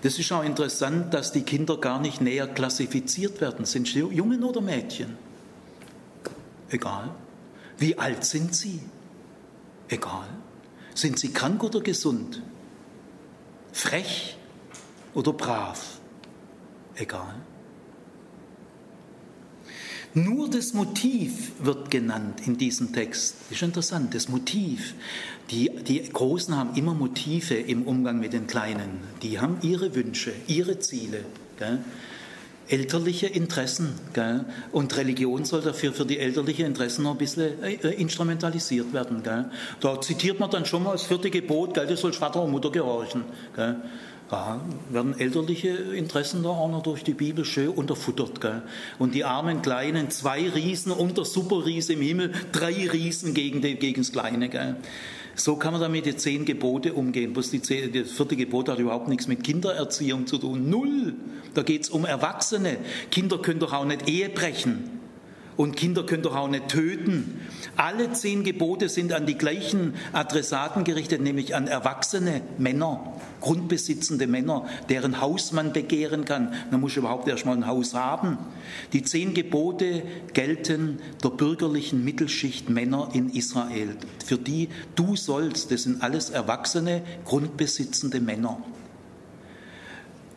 [0.00, 3.66] Das ist auch interessant, dass die Kinder gar nicht näher klassifiziert werden.
[3.66, 5.23] Sind sie Jungen oder Mädchen?
[6.70, 7.14] Egal.
[7.78, 8.80] Wie alt sind sie?
[9.88, 10.28] Egal.
[10.94, 12.42] Sind sie krank oder gesund?
[13.72, 14.36] Frech
[15.14, 15.98] oder brav?
[16.94, 17.34] Egal.
[20.16, 23.34] Nur das Motiv wird genannt in diesem Text.
[23.50, 24.94] Ist interessant, das Motiv.
[25.50, 29.00] Die, die Großen haben immer Motive im Umgang mit den Kleinen.
[29.22, 31.24] Die haben ihre Wünsche, ihre Ziele.
[31.58, 31.80] Gell?
[32.68, 33.94] Elterliche Interessen.
[34.12, 34.44] Gell?
[34.72, 39.22] Und Religion soll dafür für die elterlichen Interessen noch ein bisschen äh, instrumentalisiert werden.
[39.22, 39.46] Gell?
[39.80, 41.86] Da zitiert man dann schon mal das vierte Gebot, gell?
[41.86, 43.24] das soll Vater und Mutter gehorchen.
[43.54, 43.76] Gell?
[44.30, 48.40] Da werden elterliche Interessen da auch noch durch die Bibel schön unterfuttert.
[48.40, 48.62] Gell?
[48.98, 53.74] Und die armen Kleinen, zwei Riesen und der Superriese im Himmel, drei Riesen gegen, die,
[53.76, 54.48] gegen das Kleine.
[54.48, 54.76] Gell?
[55.36, 57.32] So kann man damit die zehn Gebote umgehen.
[57.32, 60.70] Bloß die zehn, das vierte Gebot hat überhaupt nichts mit Kindererziehung zu tun.
[60.70, 61.14] Null.
[61.54, 62.78] Da geht es um Erwachsene.
[63.10, 64.93] Kinder können doch auch nicht Ehe brechen.
[65.56, 67.40] Und Kinder können doch auch nicht töten.
[67.76, 74.66] Alle zehn Gebote sind an die gleichen Adressaten gerichtet, nämlich an erwachsene Männer, grundbesitzende Männer,
[74.88, 76.54] deren Haus man begehren kann.
[76.70, 78.38] Man muss überhaupt erst mal ein Haus haben.
[78.92, 80.02] Die zehn Gebote
[80.32, 83.96] gelten der bürgerlichen Mittelschicht Männer in Israel.
[84.24, 88.58] Für die du sollst, das sind alles erwachsene, grundbesitzende Männer.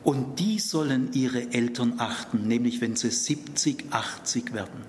[0.07, 4.85] Und die sollen ihre Eltern achten, nämlich wenn sie 70, 80 werden.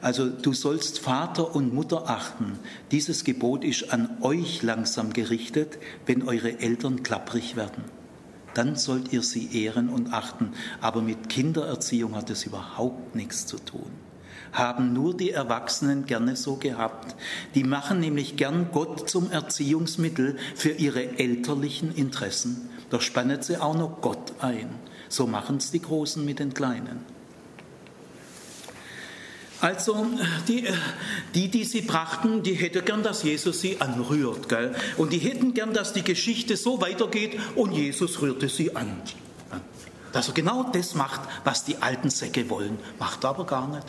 [0.00, 2.58] Also du sollst Vater und Mutter achten.
[2.90, 7.84] Dieses Gebot ist an euch langsam gerichtet, wenn eure Eltern klapprig werden.
[8.54, 10.54] Dann sollt ihr sie ehren und achten.
[10.80, 13.90] Aber mit Kindererziehung hat es überhaupt nichts zu tun
[14.54, 17.16] haben nur die Erwachsenen gerne so gehabt.
[17.56, 22.70] Die machen nämlich gern Gott zum Erziehungsmittel für ihre elterlichen Interessen.
[22.90, 24.70] Da spannen sie auch noch Gott ein.
[25.08, 27.04] So machen es die Großen mit den Kleinen.
[29.60, 30.06] Also
[30.46, 30.68] die,
[31.34, 34.48] die, die sie brachten, die hätten gern, dass Jesus sie anrührt.
[34.48, 34.74] Gell?
[34.98, 39.00] Und die hätten gern, dass die Geschichte so weitergeht und Jesus rührte sie an.
[40.12, 42.78] Dass er genau das macht, was die alten Säcke wollen.
[42.98, 43.86] Macht er aber gar nicht.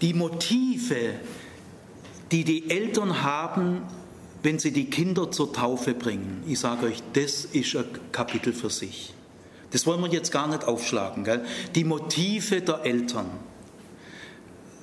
[0.00, 1.14] Die Motive,
[2.32, 3.82] die die Eltern haben,
[4.42, 8.70] wenn sie die Kinder zur Taufe bringen, ich sage euch, das ist ein Kapitel für
[8.70, 9.14] sich.
[9.70, 11.24] Das wollen wir jetzt gar nicht aufschlagen.
[11.24, 11.44] Gell?
[11.74, 13.26] Die Motive der Eltern.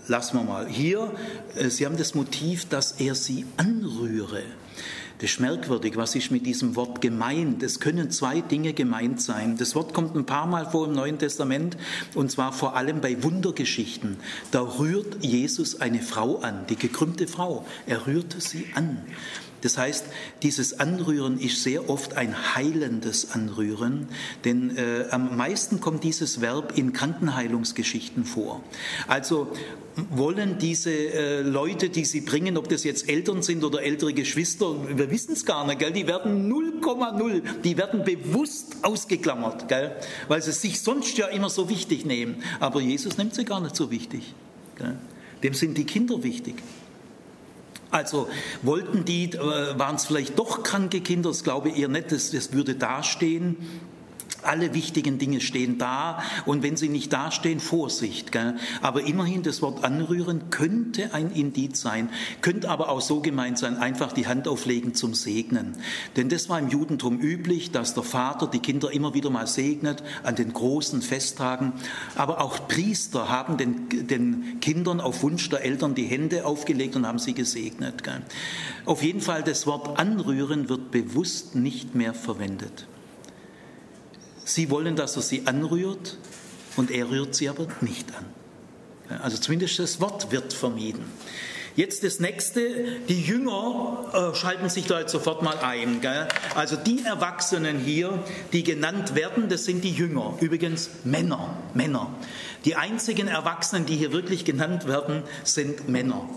[0.07, 0.67] Lassen wir mal.
[0.67, 1.11] Hier,
[1.55, 4.43] äh, Sie haben das Motiv, dass er sie anrühre.
[5.19, 7.63] Das ist merkwürdig, was ist mit diesem Wort gemeint?
[7.63, 9.55] Es können zwei Dinge gemeint sein.
[9.57, 11.77] Das Wort kommt ein paar Mal vor im Neuen Testament
[12.15, 14.17] und zwar vor allem bei Wundergeschichten.
[14.51, 17.65] Da rührt Jesus eine Frau an, die gekrümmte Frau.
[17.87, 18.97] Er rührte sie an.
[19.65, 20.05] Das heißt,
[20.43, 24.07] dieses Anrühren ist sehr oft ein heilendes Anrühren,
[24.43, 28.61] denn äh, am meisten kommt dieses Verb in Krankenheilungsgeschichten vor.
[29.07, 29.51] Also
[30.11, 34.75] wollen diese äh, Leute, die sie bringen, ob das jetzt Eltern sind oder ältere Geschwister,
[34.95, 35.91] wir wissen es gar nicht, gell?
[35.91, 39.95] die werden 0,0, die werden bewusst ausgeklammert, gell?
[40.27, 42.35] weil sie sich sonst ja immer so wichtig nehmen.
[42.59, 44.35] Aber Jesus nimmt sie gar nicht so wichtig.
[44.77, 44.95] Gell?
[45.41, 46.53] Dem sind die Kinder wichtig.
[47.91, 48.27] Also
[48.61, 52.31] wollten die, äh, waren es vielleicht doch kranke Kinder, das glaube ich eher nicht, das,
[52.31, 53.57] das würde dastehen.
[54.45, 58.31] Alle wichtigen Dinge stehen da und wenn sie nicht dastehen, Vorsicht.
[58.31, 58.55] Gell?
[58.81, 62.09] Aber immerhin, das Wort anrühren könnte ein Indiz sein,
[62.41, 65.73] könnte aber auch so gemeint sein, einfach die Hand auflegen zum Segnen.
[66.15, 70.03] Denn das war im Judentum üblich, dass der Vater die Kinder immer wieder mal segnet
[70.23, 71.73] an den großen Festtagen.
[72.15, 77.07] Aber auch Priester haben den, den Kindern auf Wunsch der Eltern die Hände aufgelegt und
[77.07, 78.03] haben sie gesegnet.
[78.03, 78.21] Gell?
[78.85, 82.87] Auf jeden Fall, das Wort anrühren wird bewusst nicht mehr verwendet.
[84.45, 86.17] Sie wollen, dass er sie anrührt
[86.77, 88.25] und er rührt sie aber nicht an.
[89.21, 91.03] Also zumindest das Wort wird vermieden.
[91.75, 92.61] Jetzt das nächste,
[93.09, 95.99] die Jünger äh, schalten sich da jetzt sofort mal ein.
[95.99, 96.27] Gell?
[96.55, 98.23] Also die Erwachsenen hier,
[98.53, 100.35] die genannt werden, das sind die Jünger.
[100.39, 102.15] Übrigens Männer, Männer.
[102.63, 106.29] Die einzigen Erwachsenen, die hier wirklich genannt werden, sind Männer.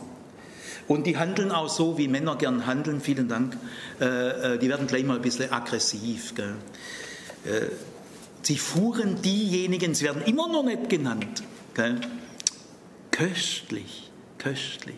[0.89, 3.01] Und die handeln auch so, wie Männer gern handeln.
[3.01, 3.57] Vielen Dank.
[4.01, 6.35] Äh, äh die werden gleich mal ein bisschen aggressiv.
[6.35, 6.57] Gell?
[7.45, 7.67] Äh,
[8.49, 11.43] Sie fuhren diejenigen, sie werden immer noch nicht genannt,
[11.75, 12.01] gell?
[13.11, 14.97] köstlich, köstlich,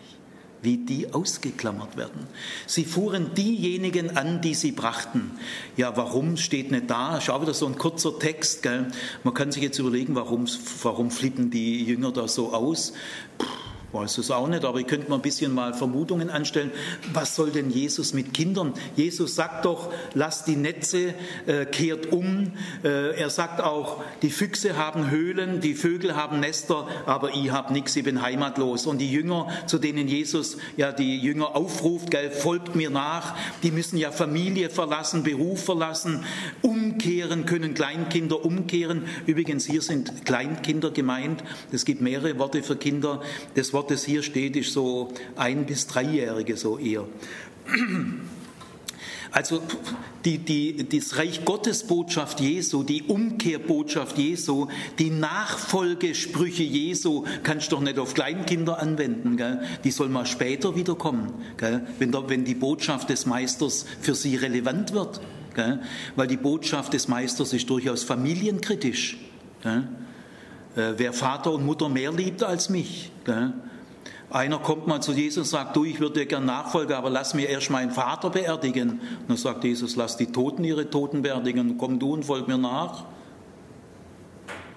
[0.61, 2.27] wie die ausgeklammert werden.
[2.65, 5.31] Sie fuhren diejenigen an, die sie brachten.
[5.75, 7.19] Ja, warum steht nicht da?
[7.19, 8.63] Schau wieder so ein kurzer Text.
[8.63, 8.87] Gell?
[9.25, 10.47] Man kann sich jetzt überlegen, warum,
[10.81, 12.93] warum flippen die Jünger da so aus?
[13.37, 13.47] Puh
[13.93, 16.71] weiß es auch nicht, aber ich könnte mal ein bisschen mal Vermutungen anstellen.
[17.13, 18.73] Was soll denn Jesus mit Kindern?
[18.95, 21.13] Jesus sagt doch, lasst die Netze,
[21.45, 22.53] äh, kehrt um.
[22.83, 27.73] Äh, er sagt auch, die Füchse haben Höhlen, die Vögel haben Nester, aber ich habe
[27.73, 28.85] nichts, ich bin heimatlos.
[28.85, 33.71] Und die Jünger, zu denen Jesus ja die Jünger aufruft, gell, folgt mir nach, die
[33.71, 36.23] müssen ja Familie verlassen, Beruf verlassen,
[36.61, 39.03] umkehren, können Kleinkinder umkehren.
[39.25, 41.43] Übrigens, hier sind Kleinkinder gemeint.
[41.71, 43.21] Es gibt mehrere Worte für Kinder.
[43.55, 47.05] Das Wort Wort, hier steht, ist so ein- bis dreijährige so eher.
[49.31, 49.61] Also
[50.25, 54.67] die, die, das Reich Gottes Botschaft Jesu, die Umkehrbotschaft Jesu,
[54.99, 59.37] die Nachfolgesprüche Jesu kannst du doch nicht auf Kleinkinder anwenden.
[59.37, 59.61] Gell?
[59.83, 61.87] Die soll mal später wiederkommen, gell?
[61.97, 65.21] Wenn, da, wenn die Botschaft des Meisters für sie relevant wird.
[65.55, 65.79] Gell?
[66.17, 69.17] Weil die Botschaft des Meisters ist durchaus familienkritisch.
[69.63, 69.87] Gell?
[70.75, 73.11] Äh, wer Vater und Mutter mehr liebt als mich.
[73.23, 73.53] Gell?
[74.31, 77.33] Einer kommt mal zu Jesus und sagt, du, ich würde dir gern nachfolgen, aber lass
[77.33, 78.91] mir erst meinen Vater beerdigen.
[78.91, 82.57] Und dann sagt Jesus, lass die Toten ihre Toten beerdigen, komm du und folg mir
[82.57, 83.03] nach.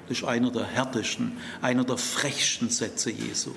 [0.09, 3.53] Das ist einer der härtesten, einer der frechsten Sätze Jesu.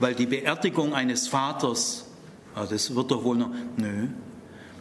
[0.00, 2.06] Weil die Beerdigung eines Vaters,
[2.54, 4.08] das wird doch wohl noch, nö.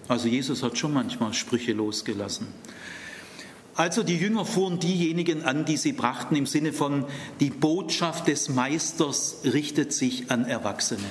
[0.08, 2.48] Also Jesus hat schon manchmal Sprüche losgelassen.
[3.76, 7.06] Also die Jünger fuhren diejenigen an, die sie brachten, im Sinne von,
[7.40, 11.02] die Botschaft des Meisters richtet sich an Erwachsene.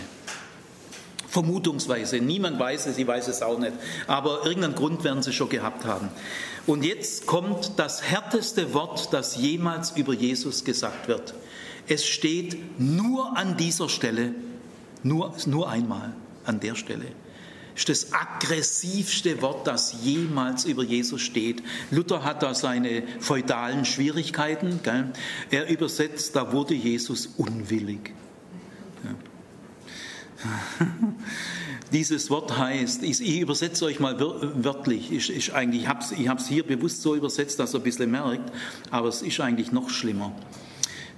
[1.27, 3.73] Vermutungsweise, niemand weiß es, ich weiß es auch nicht,
[4.07, 6.09] aber irgendeinen Grund werden sie schon gehabt haben.
[6.67, 11.35] Und jetzt kommt das härteste Wort, das jemals über Jesus gesagt wird.
[11.89, 14.35] Es steht nur an dieser Stelle,
[15.03, 17.07] nur, nur einmal an der Stelle
[17.75, 21.63] ist das aggressivste Wort, das jemals über Jesus steht.
[21.91, 24.81] Luther hat da seine feudalen Schwierigkeiten.
[24.83, 25.13] Gell?
[25.51, 28.13] Er übersetzt, da wurde Jesus unwillig.
[31.93, 36.67] Dieses Wort heißt, ich, ich übersetze euch mal wörtlich, ich, ich, ich habe es hier
[36.67, 38.53] bewusst so übersetzt, dass ihr ein bisschen merkt,
[38.91, 40.35] aber es ist eigentlich noch schlimmer.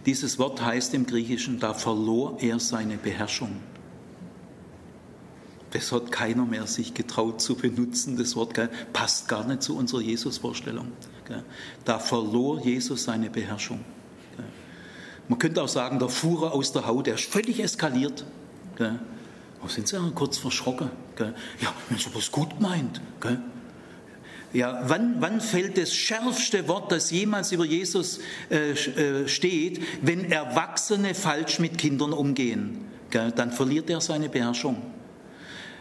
[0.07, 3.57] Dieses Wort heißt im Griechischen, da verlor er seine Beherrschung.
[5.75, 8.17] Das hat keiner mehr sich getraut zu benutzen.
[8.17, 8.55] Das Wort
[8.93, 10.93] passt gar nicht zu unserer Jesus-Vorstellung.
[11.85, 13.81] Da verlor Jesus seine Beherrschung.
[15.29, 18.25] Man könnte auch sagen, da fuhr er aus der Haut, er ist völlig eskaliert.
[18.77, 19.01] Da
[19.67, 20.91] sind sie ja kurz verschrocken.
[21.19, 23.01] Ja, wenn es was gut meint.
[24.53, 30.31] Ja, wann, wann fällt das schärfste Wort, das jemals über Jesus äh, äh steht, wenn
[30.31, 32.85] Erwachsene falsch mit Kindern umgehen?
[33.11, 34.94] Dann verliert er seine Beherrschung.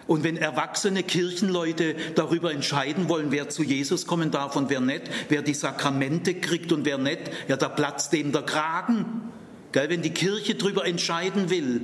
[0.07, 5.03] Und wenn erwachsene Kirchenleute darüber entscheiden wollen, wer zu Jesus kommen darf und wer nicht,
[5.29, 9.31] wer die Sakramente kriegt und wer nicht, ja, da platzt dem der Kragen.
[9.71, 11.81] Gell, wenn die Kirche darüber entscheiden will.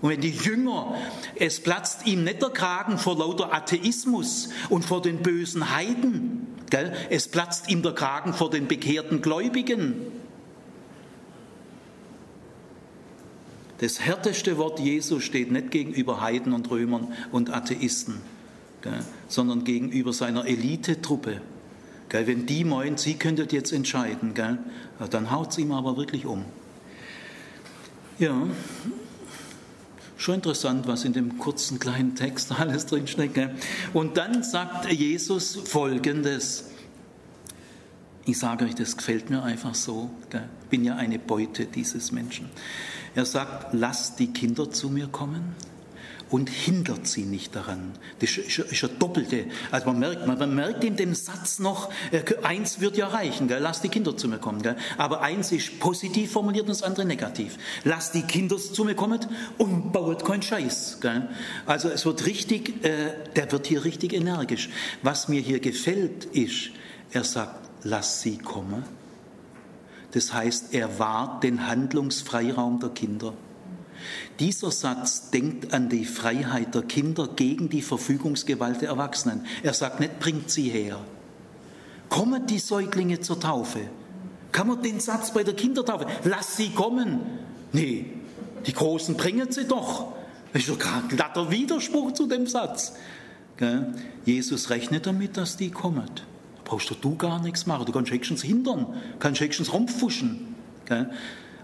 [0.00, 0.94] Und wenn die Jünger,
[1.34, 6.46] es platzt ihm nicht der Kragen vor lauter Atheismus und vor den bösen Heiden.
[6.70, 10.12] Gell, es platzt ihm der Kragen vor den bekehrten Gläubigen.
[13.78, 18.16] Das härteste Wort Jesu steht nicht gegenüber Heiden und Römern und Atheisten,
[19.28, 21.40] sondern gegenüber seiner Elitetruppe.
[22.08, 26.44] Gell, wenn die meinen, sie könntet jetzt entscheiden, dann haut es ihm aber wirklich um.
[28.18, 28.48] Ja,
[30.16, 33.38] schon interessant, was in dem kurzen kleinen Text alles drinsteckt.
[33.94, 36.64] Und dann sagt Jesus Folgendes.
[38.24, 40.10] Ich sage euch, das gefällt mir einfach so.
[40.32, 42.50] Ich bin ja eine Beute dieses Menschen.
[43.14, 45.54] Er sagt, lasst die Kinder zu mir kommen
[46.30, 47.92] und hindert sie nicht daran.
[48.18, 49.46] Das ist, ist eine doppelte.
[49.70, 53.60] Also man merkt, man, merkt in dem Satz noch, äh, eins wird ja reichen, gell?
[53.60, 54.62] lass die Kinder zu mir kommen.
[54.62, 54.76] Gell?
[54.98, 57.56] Aber eins ist positiv formuliert und das andere negativ.
[57.84, 59.20] Lass die Kinder zu mir kommen
[59.56, 60.98] und baut keinen Scheiß.
[61.00, 61.28] Gell?
[61.66, 64.68] Also es wird richtig, äh, der wird hier richtig energisch.
[65.02, 66.70] Was mir hier gefällt ist,
[67.10, 68.84] er sagt, lass sie kommen.
[70.12, 73.34] Das heißt, er wahrt den Handlungsfreiraum der Kinder.
[74.38, 79.44] Dieser Satz denkt an die Freiheit der Kinder gegen die Verfügungsgewalt der Erwachsenen.
[79.62, 80.98] Er sagt nicht, bringt sie her.
[82.08, 83.80] Kommen die Säuglinge zur Taufe?
[84.52, 86.06] Kann man den Satz bei der Kindertaufe?
[86.24, 87.20] Lass sie kommen.
[87.72, 88.06] Nee,
[88.66, 90.12] die Großen bringen sie doch.
[90.52, 92.94] Das ist doch ein glatter Widerspruch zu dem Satz.
[94.24, 96.08] Jesus rechnet damit, dass die kommen
[96.68, 97.86] brauchst du gar nichts machen.
[97.86, 98.86] Du kannst höchstens hindern,
[99.18, 100.54] kannst höchstens rumfuschen.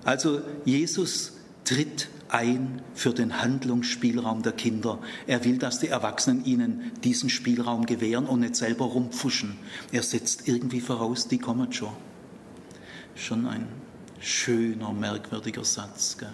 [0.05, 1.35] Also Jesus
[1.65, 4.99] tritt ein für den Handlungsspielraum der Kinder.
[5.27, 9.57] Er will, dass die Erwachsenen ihnen diesen Spielraum gewähren und nicht selber rumfuschen.
[9.93, 11.93] Er setzt irgendwie voraus, die kommen schon.
[13.15, 13.69] Schon ein
[14.21, 16.17] schöner, merkwürdiger Satz.
[16.19, 16.31] Gell?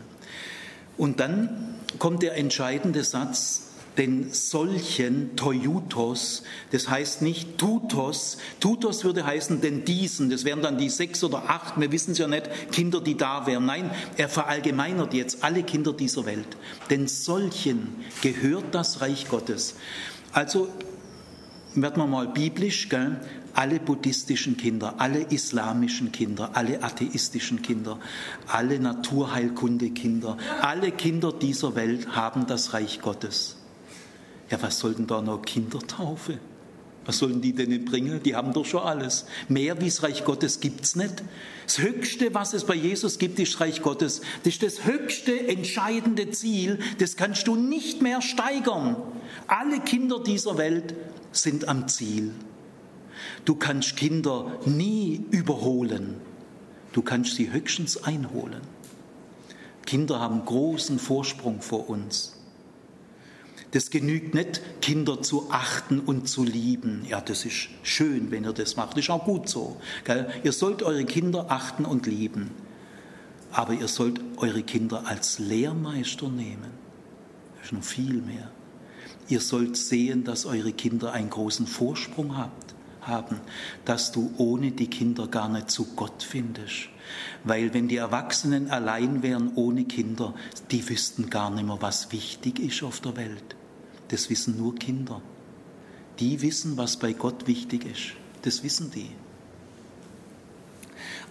[0.97, 3.70] Und dann kommt der entscheidende Satz,
[4.01, 6.42] denn solchen Toyutos,
[6.72, 11.51] das heißt nicht Tutos, Tutos würde heißen denn diesen, das wären dann die sechs oder
[11.51, 13.66] acht, wir wissen es ja nicht, Kinder, die da wären.
[13.66, 16.46] Nein, er verallgemeinert jetzt alle Kinder dieser Welt.
[16.88, 19.74] Denn solchen gehört das Reich Gottes.
[20.32, 20.68] Also
[21.74, 23.20] werden wir mal biblisch, gell?
[23.53, 27.98] alle buddhistischen Kinder, alle islamischen Kinder, alle atheistischen Kinder,
[28.46, 33.59] alle Naturheilkunde-Kinder, alle Kinder dieser Welt haben das Reich Gottes.
[34.51, 36.38] Ja, was sollten da noch Kindertaufe?
[37.07, 38.22] Was sollen die denn bringen?
[38.22, 39.24] Die haben doch schon alles.
[39.48, 41.22] Mehr wie das Reich Gottes gibt es nicht.
[41.64, 44.20] Das Höchste, was es bei Jesus gibt, ist das Reich Gottes.
[44.44, 46.78] Das ist das höchste, entscheidende Ziel.
[46.98, 48.96] Das kannst du nicht mehr steigern.
[49.46, 50.94] Alle Kinder dieser Welt
[51.32, 52.32] sind am Ziel.
[53.44, 56.16] Du kannst Kinder nie überholen.
[56.92, 58.61] Du kannst sie höchstens einholen.
[59.86, 62.39] Kinder haben großen Vorsprung vor uns.
[63.73, 67.05] Das genügt nicht, Kinder zu achten und zu lieben.
[67.09, 68.99] Ja, das ist schön, wenn ihr das macht.
[68.99, 69.77] Ist auch gut so.
[70.05, 70.29] Gell?
[70.43, 72.51] Ihr sollt eure Kinder achten und lieben.
[73.53, 76.71] Aber ihr sollt eure Kinder als Lehrmeister nehmen.
[77.57, 78.51] Das ist noch viel mehr.
[79.29, 83.41] Ihr sollt sehen, dass eure Kinder einen großen Vorsprung habt, haben,
[83.85, 86.89] dass du ohne die Kinder gar nicht zu Gott findest.
[87.45, 90.35] Weil wenn die Erwachsenen allein wären ohne Kinder,
[90.73, 93.57] die wüssten gar nicht mehr, was wichtig ist auf der Welt.
[94.11, 95.22] Das wissen nur Kinder.
[96.18, 98.12] Die wissen, was bei Gott wichtig ist.
[98.42, 99.11] Das wissen die.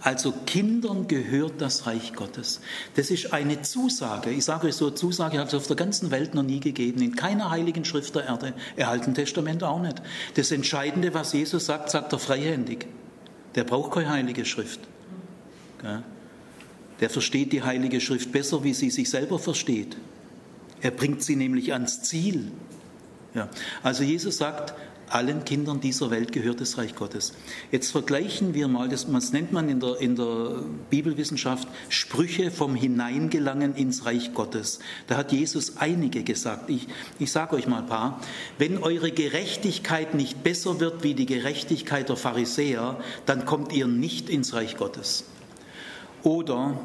[0.02, 2.60] Also Kindern gehört das Reich Gottes.
[2.96, 4.30] Das ist eine Zusage.
[4.30, 7.02] Ich sage euch so, Zusage hat es auf der ganzen Welt noch nie gegeben.
[7.02, 10.00] In keiner heiligen Schrift der Erde, im Alten Testament auch nicht.
[10.34, 12.86] Das Entscheidende, was Jesus sagt, sagt er freihändig.
[13.54, 14.80] Der braucht keine heilige Schrift.
[17.00, 19.96] Der versteht die heilige Schrift besser, wie sie sich selber versteht.
[20.82, 22.50] Er bringt sie nämlich ans Ziel.
[23.34, 23.48] Ja.
[23.82, 24.74] Also Jesus sagt,
[25.10, 27.32] allen Kindern dieser Welt gehört das Reich Gottes.
[27.72, 32.74] Jetzt vergleichen wir mal, das, das nennt man in der, in der Bibelwissenschaft Sprüche vom
[32.74, 34.78] Hineingelangen ins Reich Gottes.
[35.08, 36.70] Da hat Jesus einige gesagt.
[36.70, 36.86] Ich,
[37.18, 38.20] ich sage euch mal ein paar.
[38.58, 44.30] Wenn eure Gerechtigkeit nicht besser wird wie die Gerechtigkeit der Pharisäer, dann kommt ihr nicht
[44.30, 45.24] ins Reich Gottes.
[46.22, 46.78] Oder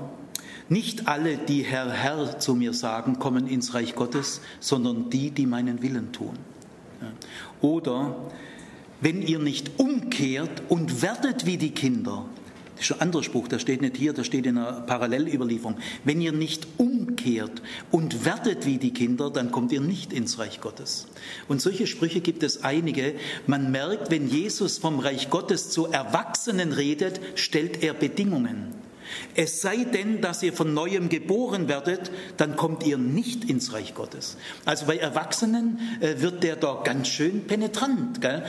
[0.70, 5.46] nicht alle, die Herr, Herr zu mir sagen, kommen ins Reich Gottes, sondern die, die
[5.46, 6.38] meinen Willen tun.
[7.62, 8.16] Oder
[9.02, 12.26] wenn ihr nicht umkehrt und werdet wie die Kinder,
[12.76, 15.78] das ist ein anderer Spruch, der steht nicht hier, der steht in einer Parallelüberlieferung.
[16.04, 20.60] Wenn ihr nicht umkehrt und werdet wie die Kinder, dann kommt ihr nicht ins Reich
[20.60, 21.08] Gottes.
[21.48, 23.16] Und solche Sprüche gibt es einige.
[23.48, 28.74] Man merkt, wenn Jesus vom Reich Gottes zu Erwachsenen redet, stellt er Bedingungen.
[29.36, 33.94] Es sei denn, dass ihr von neuem geboren werdet, dann kommt ihr nicht ins Reich
[33.94, 34.38] Gottes.
[34.66, 38.24] Also bei Erwachsenen äh, wird der da ganz schön penetrant.
[38.24, 38.42] Äh,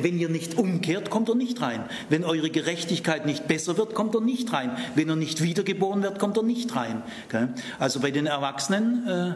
[0.00, 1.84] wenn ihr nicht umkehrt, kommt er nicht rein.
[2.08, 4.76] Wenn eure Gerechtigkeit nicht besser wird, kommt er nicht rein.
[4.94, 7.02] Wenn er nicht wiedergeboren wird, kommt er nicht rein.
[7.28, 7.48] Gell?
[7.78, 9.34] Also bei den Erwachsenen äh,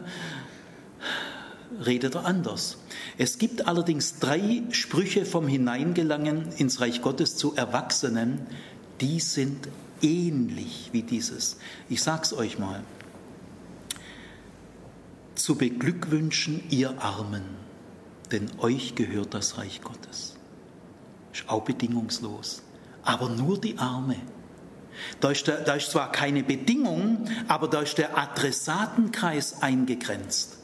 [1.85, 2.77] redet er anders.
[3.17, 8.45] Es gibt allerdings drei Sprüche vom Hineingelangen ins Reich Gottes zu Erwachsenen,
[9.01, 9.67] die sind
[10.01, 11.57] ähnlich wie dieses.
[11.89, 12.83] Ich sag's euch mal.
[15.35, 17.43] Zu beglückwünschen, ihr Armen,
[18.31, 20.35] denn euch gehört das Reich Gottes.
[21.33, 22.61] Ist auch bedingungslos.
[23.03, 24.17] Aber nur die Arme.
[25.19, 30.58] Da ist, der, da ist zwar keine Bedingung, aber da ist der Adressatenkreis eingegrenzt.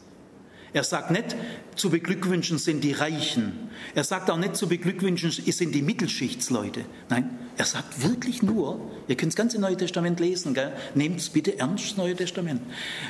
[0.75, 1.37] Er sagt nicht,
[1.77, 3.69] zu beglückwünschen sind die Reichen.
[3.93, 6.83] Er sagt auch nicht, zu beglückwünschen sind die Mittelschichtsleute.
[7.07, 10.53] Nein, er sagt wirklich nur, ihr könnt das ganze Neue Testament lesen,
[10.93, 12.61] nehmt es bitte ernst, das Neue Testament.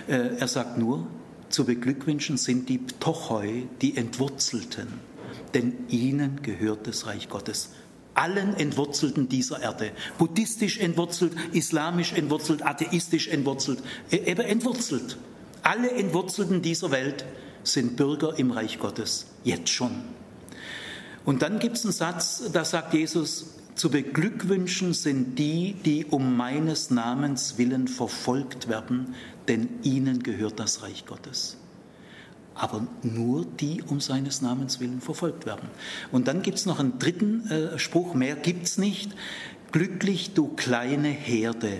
[0.07, 1.07] Äh, er sagt nur,
[1.49, 4.86] zu beglückwünschen sind die Tochoi, die Entwurzelten,
[5.55, 7.72] denn ihnen gehört das Reich Gottes
[8.13, 9.91] allen Entwurzelten dieser Erde.
[10.20, 15.18] Buddhistisch entwurzelt, islamisch entwurzelt, atheistisch entwurzelt, e-, eben entwurzelt.
[15.63, 17.26] Alle Entwurzelten dieser Welt
[17.66, 19.91] sind Bürger im Reich Gottes, jetzt schon.
[21.26, 26.38] Und dann gibt es einen Satz, da sagt Jesus, zu beglückwünschen sind die, die um
[26.38, 29.16] meines Namens willen verfolgt werden,
[29.49, 31.57] denn ihnen gehört das Reich Gottes.
[32.53, 35.68] Aber nur die um seines Namens willen verfolgt werden.
[36.13, 39.13] Und dann gibt es noch einen dritten äh, Spruch, mehr gibt es nicht.
[39.74, 41.80] Glücklich, du kleine Herde,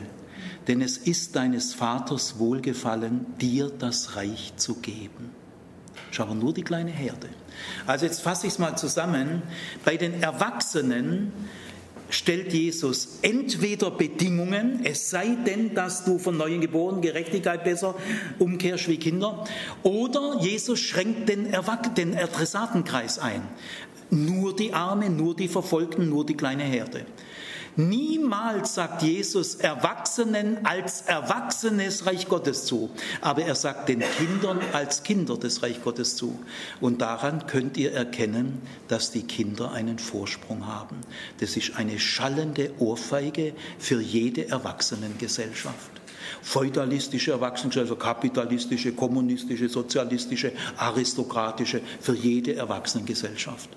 [0.67, 5.29] denn es ist deines Vaters Wohlgefallen, dir das Reich zu geben.
[6.11, 7.29] Schau aber nur die kleine Herde.
[7.85, 9.41] Also jetzt fasse ich es mal zusammen.
[9.83, 11.31] Bei den Erwachsenen
[12.09, 17.95] stellt Jesus entweder Bedingungen, es sei denn, dass du von neuem geboren, Gerechtigkeit besser
[18.39, 19.43] umkehrst wie Kinder,
[19.83, 21.55] oder Jesus schränkt den,
[21.97, 23.41] den Adressatenkreis ein.
[24.11, 27.05] Nur die Armen, nur die Verfolgten, nur die kleine Herde.
[27.78, 35.03] Niemals sagt Jesus Erwachsenen als Erwachsenes Reich Gottes zu, aber er sagt den Kindern als
[35.03, 36.39] Kinder des Reich Gottes zu.
[36.80, 41.01] Und daran könnt ihr erkennen, dass die Kinder einen Vorsprung haben.
[41.41, 45.91] Das ist eine schallende Ohrfeige für jede Erwachsenengesellschaft
[46.41, 53.69] feudalistische Erwachsenengesellschaft, kapitalistische, kommunistische, sozialistische, aristokratische, für jede Erwachsenengesellschaft.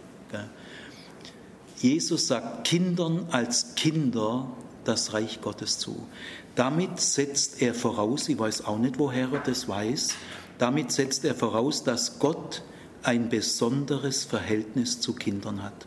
[1.80, 4.48] Jesus sagt Kindern als Kinder
[4.84, 6.06] das Reich Gottes zu.
[6.54, 10.14] Damit setzt er voraus, ich weiß auch nicht, woher er das weiß,
[10.58, 12.62] damit setzt er voraus, dass Gott
[13.02, 15.86] ein besonderes Verhältnis zu Kindern hat.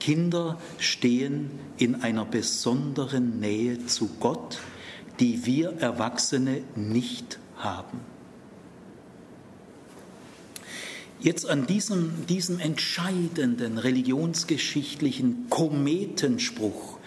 [0.00, 4.58] Kinder stehen in einer besonderen Nähe zu Gott,
[5.20, 8.00] die wir Erwachsene nicht haben.
[11.22, 16.98] Jetzt an diesem, diesem entscheidenden religionsgeschichtlichen Kometenspruch,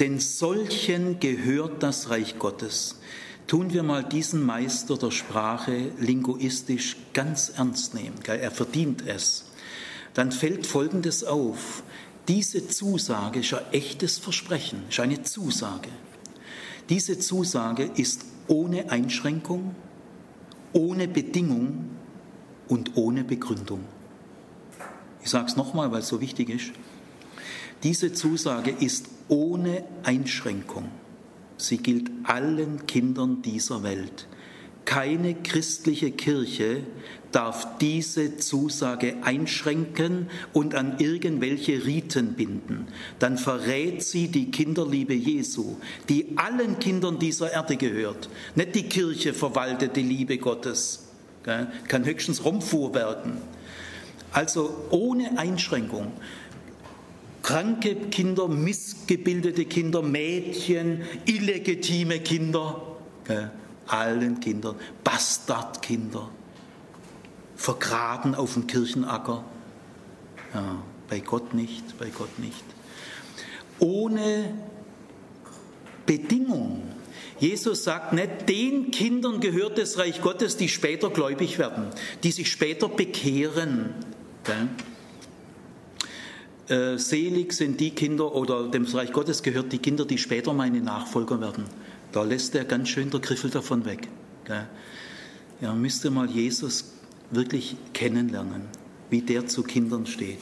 [0.00, 2.96] denn solchen gehört das Reich Gottes,
[3.46, 8.16] tun wir mal diesen Meister der Sprache linguistisch ganz ernst nehmen.
[8.26, 9.46] Er verdient es.
[10.12, 11.82] Dann fällt Folgendes auf.
[12.28, 15.88] Diese Zusage ist ein echtes Versprechen, ist eine Zusage.
[16.90, 19.74] Diese Zusage ist ohne Einschränkung,
[20.74, 21.97] ohne Bedingung
[22.68, 23.80] und ohne Begründung.
[25.22, 26.72] Ich sage es nochmal, weil es so wichtig ist.
[27.82, 30.88] Diese Zusage ist ohne Einschränkung.
[31.56, 34.28] Sie gilt allen Kindern dieser Welt.
[34.84, 36.82] Keine christliche Kirche
[37.30, 42.86] darf diese Zusage einschränken und an irgendwelche Riten binden.
[43.18, 45.76] Dann verrät sie die Kinderliebe Jesu,
[46.08, 48.30] die allen Kindern dieser Erde gehört.
[48.54, 51.07] Nicht die Kirche verwaltet die Liebe Gottes
[51.88, 53.38] kann höchstens rumfuhrwerken.
[54.32, 56.12] Also ohne Einschränkung.
[57.42, 62.82] Kranke Kinder, missgebildete Kinder, Mädchen, illegitime Kinder,
[63.86, 66.28] allen Kindern, Bastardkinder,
[67.56, 69.44] vergraben auf dem Kirchenacker.
[70.52, 72.64] Ja, bei Gott nicht, bei Gott nicht.
[73.78, 74.52] Ohne
[76.04, 76.82] Bedingung
[77.38, 81.84] Jesus sagt nicht, den Kindern gehört das Reich Gottes, die später gläubig werden,
[82.24, 83.94] die sich später bekehren.
[86.68, 90.80] Äh, selig sind die Kinder oder dem Reich Gottes gehört die Kinder, die später meine
[90.80, 91.64] Nachfolger werden.
[92.12, 94.08] Da lässt er ganz schön der Griffel davon weg.
[95.60, 96.92] Ja, müsste mal Jesus
[97.30, 98.62] wirklich kennenlernen,
[99.10, 100.40] wie der zu Kindern steht.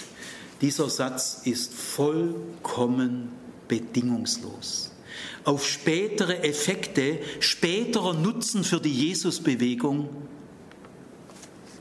[0.62, 3.32] Dieser Satz ist vollkommen
[3.68, 4.95] bedingungslos
[5.44, 10.08] auf spätere Effekte, späterer Nutzen für die Jesusbewegung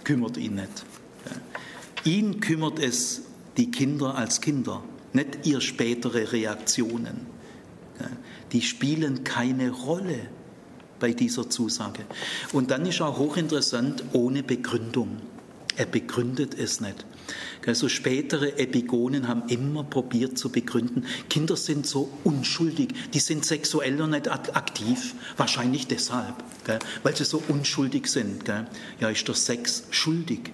[0.03, 0.85] kümmert ihn nicht.
[2.03, 3.23] Ihn kümmert es
[3.57, 4.83] die Kinder als Kinder,
[5.13, 7.25] nicht ihr spätere Reaktionen.
[8.51, 10.27] Die spielen keine Rolle
[10.99, 12.05] bei dieser Zusage.
[12.53, 15.17] Und dann ist auch hochinteressant, ohne Begründung.
[15.75, 17.05] Er begründet es nicht.
[17.65, 23.95] Also spätere Epigonen haben immer probiert zu begründen, Kinder sind so unschuldig, die sind sexuell
[23.95, 26.35] noch nicht aktiv, wahrscheinlich deshalb,
[27.03, 28.43] weil sie so unschuldig sind.
[28.99, 30.51] Ja, ist der Sex schuldig?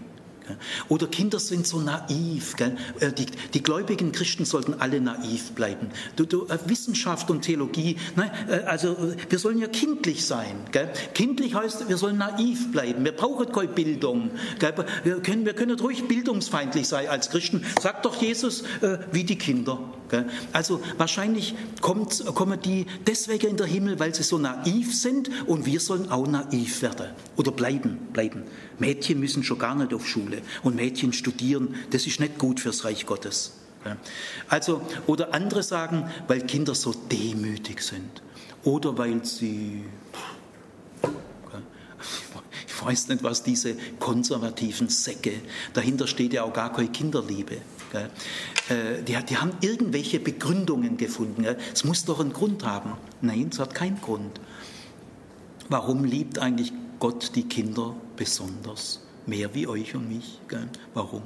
[0.89, 2.55] Oder Kinder sind so naiv.
[2.55, 2.77] Gell?
[2.99, 5.89] Äh, die, die, gläubigen Christen sollten alle naiv bleiben.
[6.15, 8.31] Du, du, äh, Wissenschaft und Theologie, ne?
[8.65, 8.95] also
[9.29, 10.55] wir sollen ja kindlich sein.
[10.71, 10.89] Gell?
[11.13, 13.03] Kindlich heißt, wir sollen naiv bleiben.
[13.03, 14.31] Wir brauchen keine Bildung.
[14.59, 14.73] Gell?
[15.03, 17.65] Wir, können, wir können ruhig bildungsfeindlich sein als Christen.
[17.81, 19.79] Sagt doch Jesus, äh, wie die Kinder.
[20.51, 25.65] Also wahrscheinlich kommt, kommen die deswegen in den Himmel, weil sie so naiv sind und
[25.65, 27.07] wir sollen auch naiv werden
[27.37, 27.97] oder bleiben.
[28.13, 28.43] bleiben.
[28.79, 32.85] Mädchen müssen schon gar nicht auf Schule und Mädchen studieren, das ist nicht gut fürs
[32.85, 33.53] Reich Gottes.
[34.47, 38.21] Also, oder andere sagen, weil Kinder so demütig sind
[38.63, 39.83] oder weil sie,
[42.67, 45.33] ich weiß nicht, was diese konservativen Säcke,
[45.73, 47.57] dahinter steht ja auch gar keine Kinderliebe.
[47.93, 51.45] Äh, die, die haben irgendwelche Begründungen gefunden.
[51.73, 52.93] Es muss doch einen Grund haben.
[53.21, 54.39] Nein, es hat keinen Grund.
[55.69, 60.39] Warum liebt eigentlich Gott die Kinder besonders, mehr wie euch und mich.
[60.93, 61.23] Warum?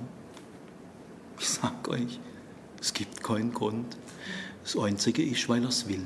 [1.38, 2.18] Ich sage euch,
[2.80, 3.97] es gibt keinen Grund.
[4.63, 6.05] Das Einzige ist, weil er es will.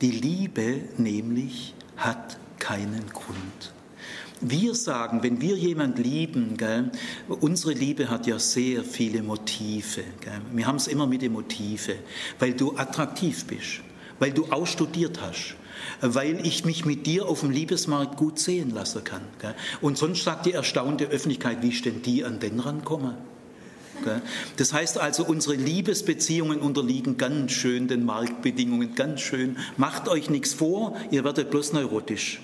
[0.00, 3.74] Die Liebe nämlich hat keinen Grund.
[4.40, 6.90] Wir sagen, wenn wir jemand lieben, gell,
[7.28, 10.02] unsere Liebe hat ja sehr viele Motive.
[10.20, 10.40] Gell.
[10.52, 11.96] Wir haben es immer mit den Motive,
[12.38, 13.80] weil du attraktiv bist,
[14.18, 15.56] weil du ausstudiert hast,
[16.00, 19.22] weil ich mich mit dir auf dem Liebesmarkt gut sehen lassen kann.
[19.40, 19.54] Gell.
[19.80, 23.16] Und sonst sagt die erstaunte Öffentlichkeit, wie ich denn die an den rankomme.
[24.56, 29.56] Das heißt also, unsere Liebesbeziehungen unterliegen ganz schön den Marktbedingungen, ganz schön.
[29.76, 32.40] Macht euch nichts vor, ihr werdet bloß neurotisch.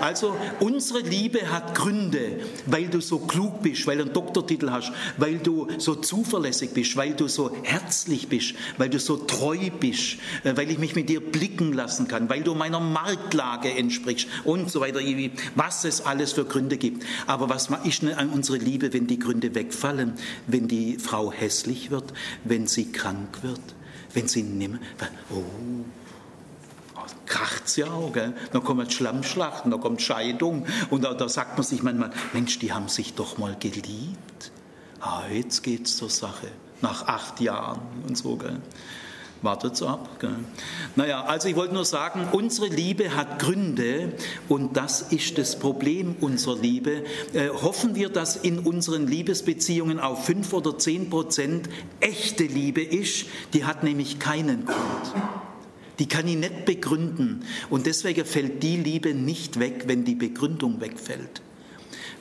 [0.00, 4.92] Also unsere Liebe hat Gründe, weil du so klug bist, weil du einen Doktortitel hast,
[5.16, 10.16] weil du so zuverlässig bist, weil du so herzlich bist, weil du so treu bist,
[10.44, 14.70] äh, weil ich mich mit dir blicken lassen kann, weil du meiner Marktlage entsprichst und
[14.70, 15.00] so weiter,
[15.54, 17.04] was es alles für Gründe gibt.
[17.26, 20.14] Aber was ist denn an unsere Liebe, wenn die Gründe wegfallen,
[20.46, 22.12] wenn die Frau hässlich wird,
[22.44, 23.60] wenn sie krank wird,
[24.14, 24.78] wenn sie nimmer,
[25.30, 25.42] oh,
[27.26, 28.12] kracht es ja auch.
[28.12, 28.34] Gell?
[28.52, 30.66] Dann kommen Schlammschlachten, dann kommt Scheidung.
[30.90, 34.52] Und da, da, sagt man sich manchmal, Mensch, die haben sich doch mal geliebt.
[35.00, 36.48] Ah, jetzt es zur Sache.
[36.80, 38.36] Nach acht Jahren und so.
[38.36, 38.60] Gell?
[39.42, 40.20] Wartet's ab.
[40.20, 40.36] Gell?
[40.96, 44.12] Naja, also ich wollte nur sagen, unsere Liebe hat Gründe
[44.48, 47.04] und das ist das Problem unserer Liebe.
[47.32, 51.68] Äh, hoffen wir, dass in unseren Liebesbeziehungen auf fünf oder zehn Prozent
[52.00, 55.14] echte Liebe ist, die hat nämlich keinen Grund.
[55.98, 57.44] Die kann ich nicht begründen.
[57.68, 61.42] Und deswegen fällt die Liebe nicht weg, wenn die Begründung wegfällt.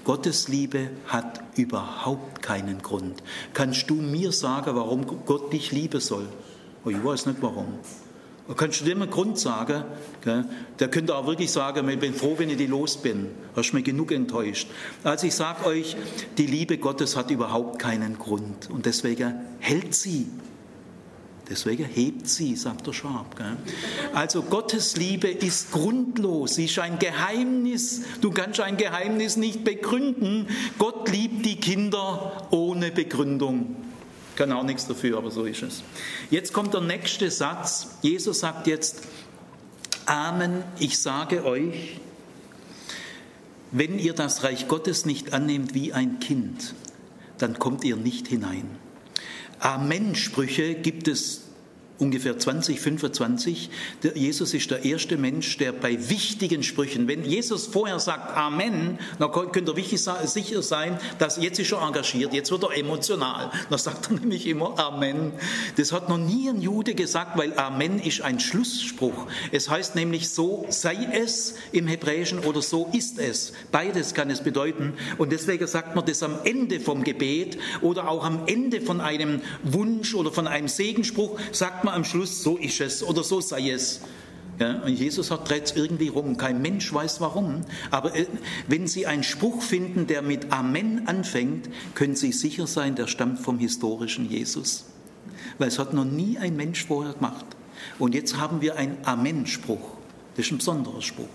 [0.04, 3.22] Gottes Liebe hat überhaupt keinen Grund.
[3.54, 6.28] Kannst du mir sagen, warum Gott dich lieben soll?
[6.84, 7.80] Oh, ich weiß nicht warum.
[8.58, 9.86] Kannst du dir einen Grund sagen?
[10.80, 13.28] Der könnte auch wirklich sagen, ich bin froh, wenn ich die los bin.
[13.56, 14.68] Hast mich genug enttäuscht.
[15.04, 15.96] Also ich sage euch,
[16.38, 18.70] die Liebe Gottes hat überhaupt keinen Grund.
[18.70, 20.28] Und deswegen hält sie
[21.52, 23.36] Deswegen hebt sie, sagt der Schwab.
[23.36, 23.58] Gell?
[24.14, 28.04] Also Gottes Liebe ist grundlos, sie ist ein Geheimnis.
[28.22, 30.48] Du kannst ein Geheimnis nicht begründen.
[30.80, 33.76] Gott liebt die Kinder ohne Begründung.
[34.42, 35.84] Kann auch nichts dafür, aber so ist es.
[36.32, 37.90] Jetzt kommt der nächste Satz.
[38.02, 39.04] Jesus sagt jetzt,
[40.08, 42.00] Amen, ich sage euch,
[43.70, 46.74] wenn ihr das Reich Gottes nicht annehmt wie ein Kind,
[47.38, 48.68] dann kommt ihr nicht hinein.
[49.60, 51.42] Amen-Sprüche gibt es
[52.02, 53.70] ungefähr 20, 25.
[54.04, 58.98] Der Jesus ist der erste Mensch, der bei wichtigen Sprüchen, wenn Jesus vorher sagt Amen,
[59.20, 63.52] dann könnt ihr wichtig, sicher sein, dass jetzt ist er engagiert, jetzt wird er emotional.
[63.70, 65.32] Dann sagt er nämlich immer Amen.
[65.78, 69.28] Das hat noch nie ein Jude gesagt, weil Amen ist ein Schlussspruch.
[69.52, 73.54] Es heißt nämlich so sei es im Hebräischen oder so ist es.
[73.72, 74.94] Beides kann es bedeuten.
[75.20, 79.42] Und deswegen sagt man das am Ende vom Gebet oder auch am Ende von einem
[79.64, 83.42] Wunsch oder von einem Segenspruch, sagt man man am Schluss, so ist es oder so
[83.42, 84.02] sei es.
[84.60, 86.38] Ja, und Jesus hat dreht irgendwie rum.
[86.38, 87.62] Kein Mensch weiß warum.
[87.90, 88.28] Aber äh,
[88.68, 93.40] wenn Sie einen Spruch finden, der mit Amen anfängt, können Sie sicher sein, der stammt
[93.40, 94.86] vom historischen Jesus.
[95.58, 97.46] Weil es hat noch nie ein Mensch vorher gemacht.
[97.98, 99.98] Und jetzt haben wir einen Amen-Spruch.
[100.36, 101.28] Das ist ein besonderer Spruch.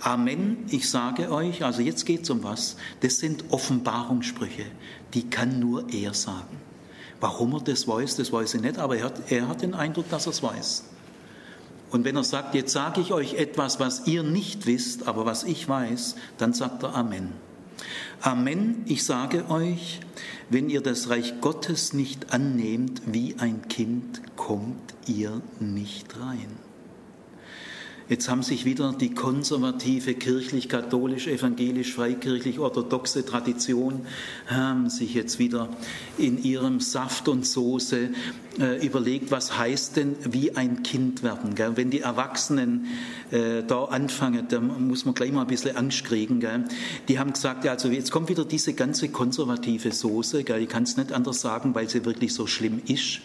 [0.00, 4.66] Amen, ich sage euch, also jetzt geht es um was, das sind Offenbarungssprüche,
[5.12, 6.67] die kann nur er sagen.
[7.20, 10.08] Warum er das weiß, das weiß ich nicht, aber er hat, er hat den Eindruck,
[10.10, 10.84] dass er es weiß.
[11.90, 15.44] Und wenn er sagt, jetzt sage ich euch etwas, was ihr nicht wisst, aber was
[15.44, 17.32] ich weiß, dann sagt er Amen.
[18.20, 20.00] Amen, ich sage euch,
[20.50, 26.67] wenn ihr das Reich Gottes nicht annehmt wie ein Kind, kommt ihr nicht rein.
[28.08, 34.06] Jetzt haben sich wieder die konservative kirchlich-katholisch, evangelisch, freikirchlich, orthodoxe Tradition
[34.46, 35.68] haben sich jetzt wieder
[36.16, 38.08] in ihrem Saft und Soße
[38.60, 41.58] äh, überlegt, was heißt denn wie ein Kind werden.
[41.76, 42.86] Wenn die Erwachsenen
[43.30, 46.42] äh, da anfangen, da muss man gleich mal ein bisschen Angst kriegen.
[47.08, 50.40] Die haben gesagt, also jetzt kommt wieder diese ganze konservative Soße.
[50.40, 53.20] Ich kann es nicht anders sagen, weil sie wirklich so schlimm ist.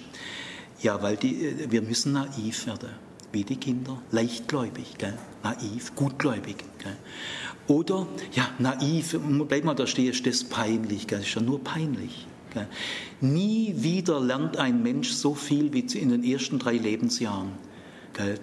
[0.82, 5.18] Ja, weil die, äh, wir müssen naiv werden wie die Kinder, leichtgläubig, gell?
[5.44, 6.58] naiv, gutgläubig.
[6.78, 6.96] Gell?
[7.68, 11.20] Oder, ja, naiv, bleib mal da stehen, ist das peinlich, gell?
[11.20, 12.28] das ist ja nur peinlich.
[13.20, 17.52] Nie wieder lernt ein Mensch so viel wie in den ersten drei Lebensjahren.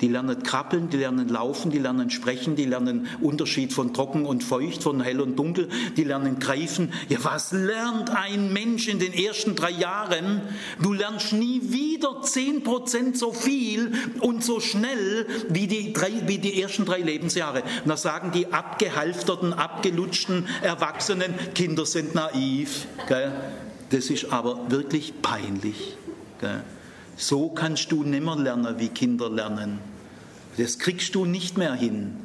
[0.01, 4.43] Die lernen krabbeln, die lernen laufen, die lernen sprechen, die lernen Unterschied von trocken und
[4.43, 6.93] feucht, von hell und dunkel, die lernen greifen.
[7.09, 10.43] Ja, was lernt ein Mensch in den ersten drei Jahren?
[10.83, 16.39] Du lernst nie wieder zehn Prozent so viel und so schnell wie die, drei, wie
[16.39, 17.63] die ersten drei Lebensjahre.
[17.85, 22.87] Und da sagen die abgehalfterten, abgelutschten Erwachsenen, Kinder sind naiv.
[23.07, 23.33] Gell?
[23.91, 25.97] Das ist aber wirklich peinlich.
[26.41, 26.65] Gell?
[27.21, 29.79] So kannst du nimmer lernen, wie Kinder lernen.
[30.57, 32.17] Das kriegst du nicht mehr hin.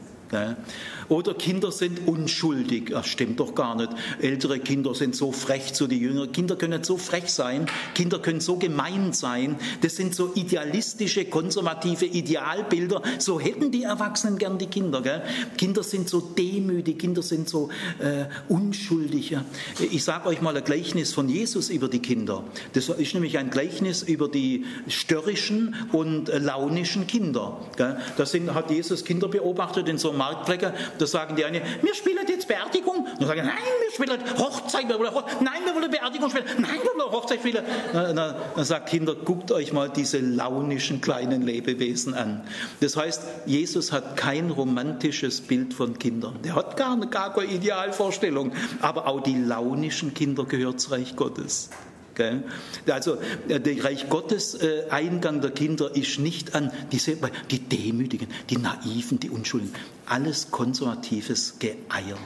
[1.10, 2.89] Oder Kinder sind unschuldig.
[2.89, 3.89] Das stimmt doch gar nicht.
[4.20, 6.32] Ältere Kinder sind so frech zu den Jüngeren.
[6.32, 7.68] Kinder können so frech sein.
[7.93, 9.58] Kinder können so gemein sein.
[9.82, 13.01] Das sind so idealistische, konservative Idealbilder.
[13.20, 15.01] So hätten die Erwachsenen gern die Kinder.
[15.01, 15.22] Gell?
[15.58, 16.99] Kinder sind so demütig.
[16.99, 19.30] Kinder sind so äh, unschuldig.
[19.30, 19.45] Ja.
[19.91, 22.43] Ich sage euch mal ein Gleichnis von Jesus über die Kinder.
[22.74, 27.60] Das ist nämlich ein Gleichnis über die störrischen und äh, launischen Kinder.
[27.78, 27.97] Gell?
[28.18, 31.96] Da sind, hat Jesus Kinder beobachtet in so einem Marktflecker da sagen die eine, wir
[31.96, 33.08] spielen jetzt Beerdigung.
[33.20, 34.88] Dann sagen, nein, wir spielen Hochzeit.
[34.88, 35.41] Wir wollen Hochzeit.
[35.41, 36.46] Nein, wir wollen Beerdigung spielen.
[36.58, 37.64] Nein, wir wollen Hochzeit spielen.
[37.93, 42.41] Dann, dann sagt Kinder, guckt euch mal diese launischen kleinen Lebewesen an.
[42.80, 46.39] Das heißt, Jesus hat kein romantisches Bild von Kindern.
[46.43, 48.54] Der hat gar, gar keine Idealvorstellung.
[48.82, 51.70] Aber auch die launischen Kinder gehört zum Reich Gottes.
[52.88, 57.18] Also der Reich Gottes äh, Eingang der Kinder ist nicht an diese,
[57.51, 59.74] die Demütigen, die Naiven, die Unschuldigen.
[60.05, 62.18] Alles konservatives Geeier.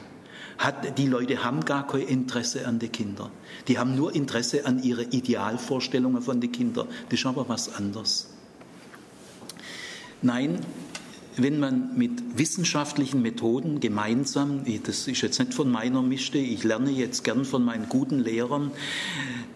[0.58, 3.30] Hat, die Leute haben gar kein Interesse an den Kindern.
[3.66, 6.86] Die haben nur Interesse an ihre Idealvorstellungen von den Kindern.
[7.08, 8.28] Das ist aber was anderes.
[10.22, 10.60] Nein,
[11.36, 16.90] wenn man mit wissenschaftlichen Methoden gemeinsam, das ist jetzt nicht von meiner Mischte, ich lerne
[16.90, 18.72] jetzt gern von meinen guten Lehrern,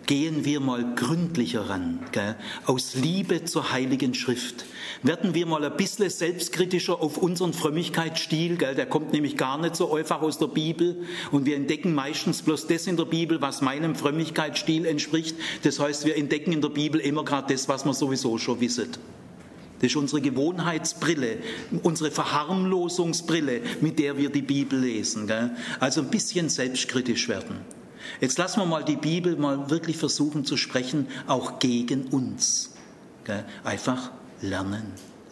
[0.06, 2.36] gehen wir mal gründlicher ran, gell?
[2.66, 4.66] aus Liebe zur Heiligen Schrift.
[5.02, 8.74] Werden wir mal ein bisschen selbstkritischer auf unseren Frömmigkeitsstil, gell?
[8.74, 12.66] der kommt nämlich gar nicht so einfach aus der Bibel und wir entdecken meistens bloß
[12.66, 15.36] das in der Bibel, was meinem Frömmigkeitsstil entspricht.
[15.62, 18.90] Das heißt, wir entdecken in der Bibel immer gerade das, was wir sowieso schon wissen.
[19.80, 21.38] Das ist unsere Gewohnheitsbrille,
[21.82, 25.26] unsere Verharmlosungsbrille, mit der wir die Bibel lesen.
[25.26, 25.50] Gell?
[25.80, 27.56] Also ein bisschen selbstkritisch werden.
[28.20, 32.70] Jetzt lassen wir mal die Bibel mal wirklich versuchen zu sprechen, auch gegen uns.
[33.24, 33.44] Gell?
[33.64, 34.10] Einfach
[34.40, 34.84] lernen,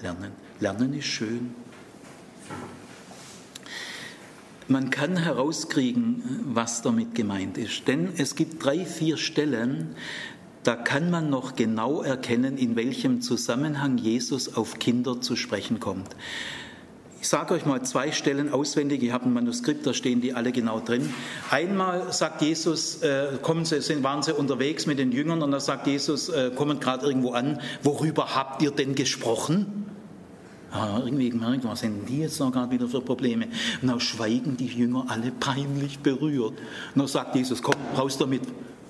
[0.02, 0.32] lernen.
[0.60, 1.54] Lernen ist schön.
[4.68, 7.88] Man kann herauskriegen, was damit gemeint ist.
[7.88, 9.96] Denn es gibt drei, vier Stellen,
[10.62, 16.14] da kann man noch genau erkennen, in welchem Zusammenhang Jesus auf Kinder zu sprechen kommt.
[17.20, 20.50] Ich sage euch mal zwei Stellen auswendig, ich habe ein Manuskript, da stehen die alle
[20.50, 21.08] genau drin.
[21.50, 25.60] Einmal sagt Jesus, äh, kommen sie, sind, waren sie unterwegs mit den Jüngern und da
[25.60, 29.86] sagt Jesus, äh, kommen gerade irgendwo an, worüber habt ihr denn gesprochen?
[30.72, 33.46] Ja, irgendwie gemerkt, was sind die jetzt noch gerade wieder für Probleme?
[33.82, 36.54] Und dann schweigen die Jünger alle peinlich berührt.
[36.94, 38.42] Und dann sagt Jesus, komm, raus damit.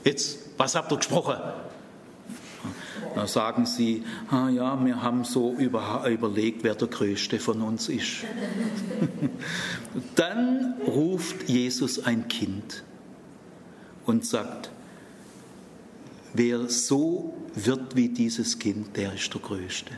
[0.05, 1.37] Jetzt, was habt ihr gesprochen?
[3.15, 7.89] Da sagen sie, ah ja, wir haben so über, überlegt, wer der Größte von uns
[7.89, 8.25] ist.
[10.15, 12.85] Dann ruft Jesus ein Kind
[14.07, 14.71] und sagt,
[16.33, 19.93] wer so wird wie dieses Kind, der ist der Größte.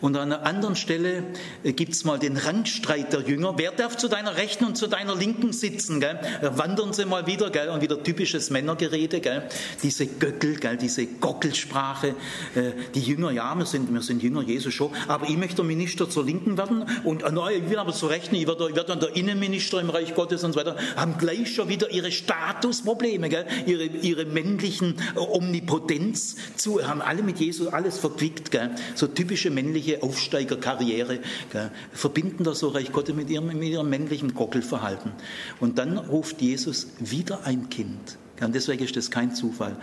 [0.00, 1.24] Und an einer anderen Stelle
[1.62, 3.54] äh, gibt es mal den Rangstreit der Jünger.
[3.56, 6.00] Wer darf zu deiner Rechten und zu deiner Linken sitzen?
[6.00, 6.18] Gell?
[6.42, 7.68] Wandern sie mal wieder, gell?
[7.68, 9.48] und wieder typisches Männergerede, gell?
[9.82, 10.76] diese Göckel, gell?
[10.76, 12.08] diese Gockelsprache.
[12.54, 16.08] Äh, die Jünger, ja, wir sind, wir sind Jünger Jesus schon, aber ich möchte Minister
[16.08, 19.00] zur Linken werden und äh, ich will aber zur Rechten, ich werde, ich werde dann
[19.00, 20.76] der Innenminister im Reich Gottes und so weiter.
[20.96, 23.46] Haben gleich schon wieder ihre Statusprobleme, gell?
[23.66, 28.50] Ihre, ihre männlichen Omnipotenz zu, haben alle mit Jesus alles verquickt.
[28.50, 28.70] Gell?
[28.94, 31.20] So typische männliche männliche Aufsteigerkarriere,
[31.52, 35.12] gell, verbinden das so Reich Gottes mit ihrem, mit ihrem männlichen Gockelverhalten.
[35.60, 38.18] Und dann ruft Jesus wieder ein Kind.
[38.36, 39.76] Gell, deswegen ist das kein Zufall.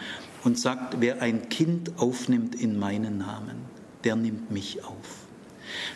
[0.44, 3.58] Und sagt, wer ein Kind aufnimmt in meinen Namen,
[4.04, 5.28] der nimmt mich auf.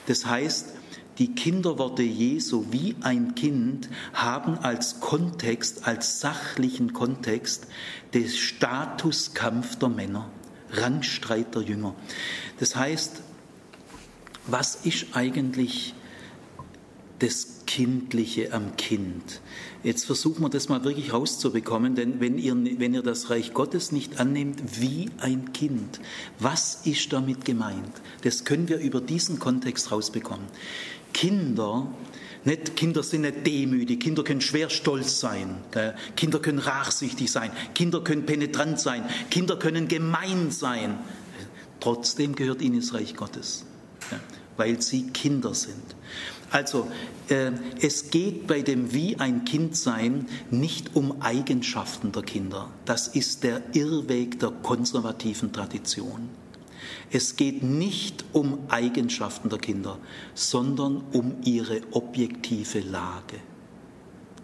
[0.07, 0.73] Das heißt,
[1.17, 7.67] die Kinderworte Jesu wie ein Kind haben als Kontext, als sachlichen Kontext
[8.13, 10.29] den Statuskampf der Männer,
[10.71, 11.93] Rangstreit der Jünger.
[12.59, 13.21] Das heißt,
[14.47, 15.93] was ist eigentlich
[17.19, 19.41] das Kindliche am Kind?
[19.83, 23.91] Jetzt versuchen wir das mal wirklich rauszubekommen, denn wenn ihr, wenn ihr das Reich Gottes
[23.91, 25.99] nicht annehmt wie ein Kind,
[26.39, 28.01] was ist damit gemeint?
[28.23, 30.45] Das können wir über diesen Kontext rausbekommen.
[31.13, 31.87] Kinder,
[32.43, 35.57] nicht, Kinder sind nicht demütig, Kinder können schwer stolz sein?
[36.15, 40.97] Kinder können rachsüchtig sein, Kinder können penetrant sein, Kinder können gemein sein.
[41.79, 43.65] Trotzdem gehört ihnen das Reich Gottes
[44.61, 45.95] weil sie Kinder sind.
[46.51, 46.87] Also
[47.29, 47.51] äh,
[47.81, 52.69] es geht bei dem Wie ein Kind sein nicht um Eigenschaften der Kinder.
[52.85, 56.29] Das ist der Irrweg der konservativen Tradition.
[57.09, 59.97] Es geht nicht um Eigenschaften der Kinder,
[60.35, 63.37] sondern um ihre objektive Lage.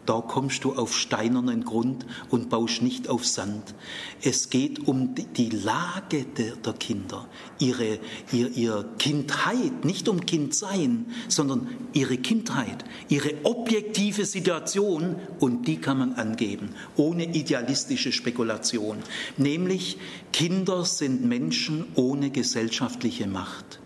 [0.08, 3.76] Da kommst du auf steinernen Grund und baust nicht auf Sand.
[4.22, 7.28] Es geht um die Lage der, der Kinder,
[7.60, 8.00] ihre,
[8.32, 16.00] ihr, ihr Kindheit, nicht um Kindsein, sondern ihre Kindheit, ihre objektive Situation und die kann
[16.00, 18.98] man angeben, ohne idealistische Spekulation.
[19.36, 19.98] Nämlich,
[20.32, 23.80] Kinder sind Menschen ohne gesellschaftliche Macht.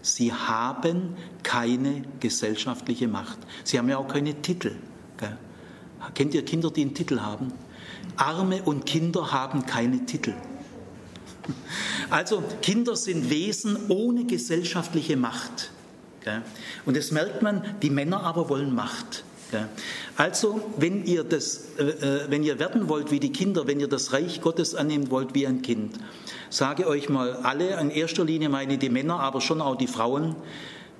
[0.00, 3.38] Sie haben keine gesellschaftliche Macht.
[3.64, 4.76] Sie haben ja auch keine Titel.
[5.16, 5.36] Gell?
[6.14, 7.52] Kennt ihr Kinder, die einen Titel haben?
[8.16, 10.34] Arme und Kinder haben keine Titel.
[12.10, 15.70] Also Kinder sind Wesen ohne gesellschaftliche Macht.
[16.84, 19.24] Und das merkt man, die Männer aber wollen Macht.
[20.16, 23.88] Also, wenn ihr, das, äh, äh, wenn ihr werden wollt wie die Kinder, wenn ihr
[23.88, 25.98] das Reich Gottes annehmen wollt wie ein Kind,
[26.50, 30.34] sage euch mal alle, in erster Linie meine die Männer, aber schon auch die Frauen,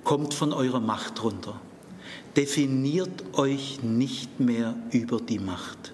[0.03, 1.59] kommt von eurer Macht runter.
[2.37, 5.93] Definiert euch nicht mehr über die Macht.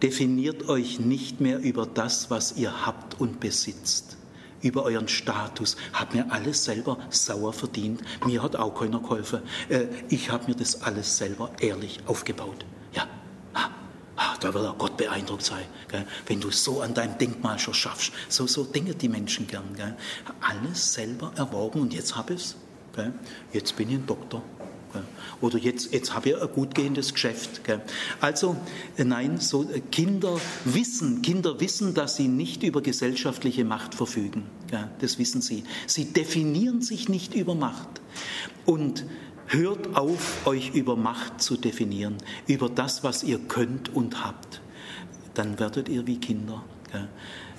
[0.00, 4.16] Definiert euch nicht mehr über das, was ihr habt und besitzt
[4.60, 5.76] über euren Status.
[5.92, 8.00] Habt mir alles selber sauer verdient.
[8.24, 9.40] Mir hat auch keiner geholfen.
[9.68, 12.64] Äh, ich habe mir das alles selber ehrlich aufgebaut.
[12.92, 13.08] Ja,
[13.54, 15.64] ah, da wird auch Gott beeindruckt sein,
[16.26, 18.12] wenn du so an deinem Denkmal schon schaffst.
[18.28, 19.96] So, so denken die Menschen gern.
[20.40, 22.56] Alles selber erworben und jetzt habe ich es.
[23.52, 24.42] Jetzt bin ich ein Doktor.
[25.42, 27.60] Oder jetzt, jetzt habe ich ein gut gehendes Geschäft.
[28.20, 28.56] Also
[28.96, 34.44] äh, nein, so äh, Kinder wissen, Kinder wissen, dass sie nicht über gesellschaftliche Macht verfügen.
[35.00, 35.64] Das wissen sie.
[35.86, 38.00] Sie definieren sich nicht über Macht.
[38.64, 39.04] Und
[39.48, 42.16] hört auf, euch über Macht zu definieren,
[42.46, 44.62] über das, was ihr könnt und habt.
[45.34, 46.64] Dann werdet ihr wie Kinder.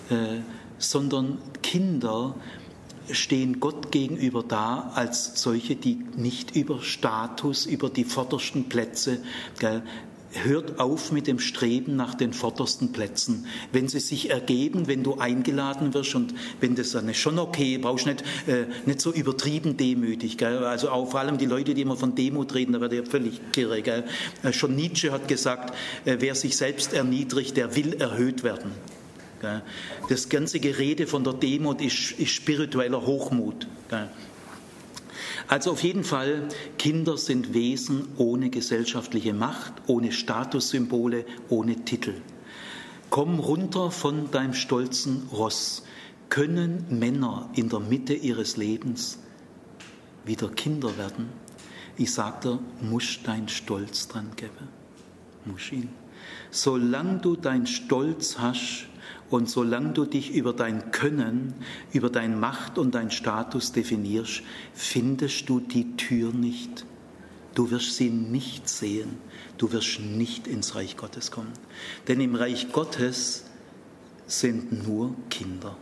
[0.09, 0.39] Äh,
[0.77, 2.35] sondern Kinder
[3.11, 9.19] stehen Gott gegenüber da als solche, die nicht über Status, über die vordersten Plätze,
[9.59, 9.83] gell,
[10.43, 13.45] hört auf mit dem Streben nach den vordersten Plätzen.
[13.71, 17.77] Wenn sie sich ergeben, wenn du eingeladen wirst und wenn das dann ist schon okay,
[17.77, 20.37] brauchst nicht, äh, nicht so übertrieben demütig.
[20.37, 20.65] Gell?
[20.65, 23.39] Also auch vor allem die Leute, die immer von Demut reden, da wird ja völlig
[23.51, 23.81] kirre.
[23.81, 24.03] Gell?
[24.43, 25.75] Äh, schon Nietzsche hat gesagt,
[26.05, 28.71] äh, wer sich selbst erniedrigt, der will erhöht werden.
[30.09, 33.67] Das ganze Gerede von der Demut ist, ist spiritueller Hochmut.
[35.47, 42.13] Also auf jeden Fall, Kinder sind Wesen ohne gesellschaftliche Macht, ohne Statussymbole, ohne Titel.
[43.09, 45.83] Komm runter von deinem stolzen Ross.
[46.29, 49.19] Können Männer in der Mitte ihres Lebens
[50.25, 51.29] wieder Kinder werden?
[51.97, 54.67] Ich sagte, muss dein Stolz dran geben.
[55.45, 55.89] Muss ihn.
[56.49, 58.87] Solange du dein Stolz hast,
[59.33, 61.55] und solange du dich über dein Können,
[61.91, 64.43] über dein Macht und dein Status definierst,
[64.75, 66.85] findest du die Tür nicht.
[67.55, 69.17] Du wirst sie nicht sehen.
[69.57, 71.51] Du wirst nicht ins Reich Gottes kommen.
[72.07, 73.45] Denn im Reich Gottes
[74.27, 75.75] sind nur Kinder.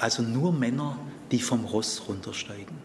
[0.00, 0.98] Also nur Männer,
[1.30, 2.76] die vom Ross runtersteigen.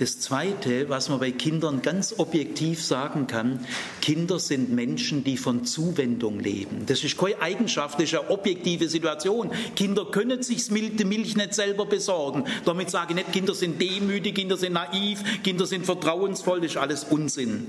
[0.00, 3.66] Das Zweite, was man bei Kindern ganz objektiv sagen kann,
[4.00, 6.86] Kinder sind Menschen, die von Zuwendung leben.
[6.86, 9.50] Das ist keine Eigenschaft, das ist eine objektive Situation.
[9.76, 12.44] Kinder können sich die Milch nicht selber besorgen.
[12.64, 16.76] Damit sage ich nicht, Kinder sind demütig, Kinder sind naiv, Kinder sind vertrauensvoll, das ist
[16.78, 17.66] alles Unsinn.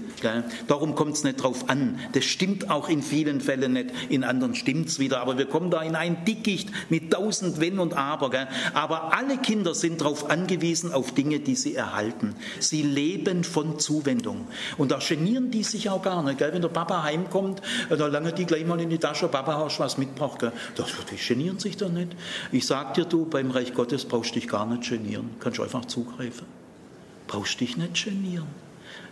[0.70, 2.00] Darum kommt es nicht drauf an.
[2.14, 5.20] Das stimmt auch in vielen Fällen nicht, in anderen stimmt es wieder.
[5.20, 8.48] Aber wir kommen da in ein Dickicht mit tausend Wenn und Aber.
[8.74, 12.36] Aber alle Kinder sind darauf angewiesen, auf Dinge, die sie erhalten halten.
[12.60, 14.48] Sie leben von Zuwendung.
[14.78, 16.38] Und da genieren die sich auch gar nicht.
[16.38, 16.54] Gell?
[16.54, 19.78] Wenn der Papa heimkommt, äh, da lange die gleich mal in die Tasche, Papa, hast
[19.78, 20.40] du was mitgebracht?
[20.40, 20.52] Gell?
[20.76, 22.16] Das, die genieren sich doch nicht.
[22.52, 25.32] Ich sag dir, du, beim Reich Gottes brauchst dich gar nicht genieren.
[25.40, 26.48] Kannst einfach zugreifen.
[27.28, 28.48] Brauchst dich nicht genieren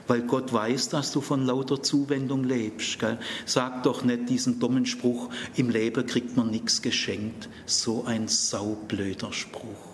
[0.08, 2.98] weil Gott weiß, dass du von lauter Zuwendung lebst.
[2.98, 3.20] Gell?
[3.46, 7.48] Sag doch nicht diesen dummen Spruch, im Leben kriegt man nichts geschenkt.
[7.68, 9.89] So ein saublöder Spruch.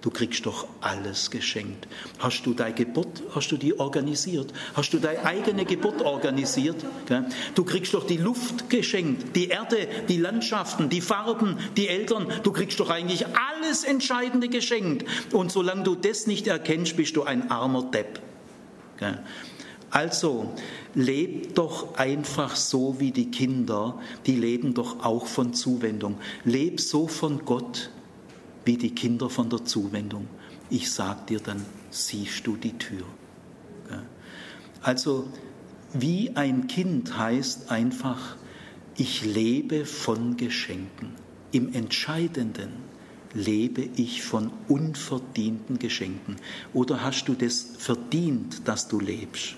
[0.00, 1.86] Du kriegst doch alles geschenkt.
[2.18, 4.52] Hast du deine Geburt, hast du die organisiert?
[4.74, 6.76] Hast du deine eigene Geburt organisiert?
[7.54, 12.28] Du kriegst doch die Luft geschenkt, die Erde, die Landschaften, die Farben, die Eltern.
[12.42, 15.04] Du kriegst doch eigentlich alles Entscheidende geschenkt.
[15.32, 18.20] Und solange du das nicht erkennst, bist du ein armer Depp.
[19.90, 20.54] Also,
[20.94, 26.18] leb doch einfach so wie die Kinder, die leben doch auch von Zuwendung.
[26.44, 27.90] Leb so von Gott
[28.64, 30.28] wie die Kinder von der Zuwendung.
[30.68, 33.04] Ich sag dir, dann siehst du die Tür.
[34.82, 35.28] Also
[35.92, 38.36] wie ein Kind heißt einfach,
[38.96, 41.12] ich lebe von Geschenken.
[41.52, 42.70] Im Entscheidenden
[43.34, 46.36] lebe ich von unverdienten Geschenken.
[46.72, 49.56] Oder hast du das verdient, dass du lebst?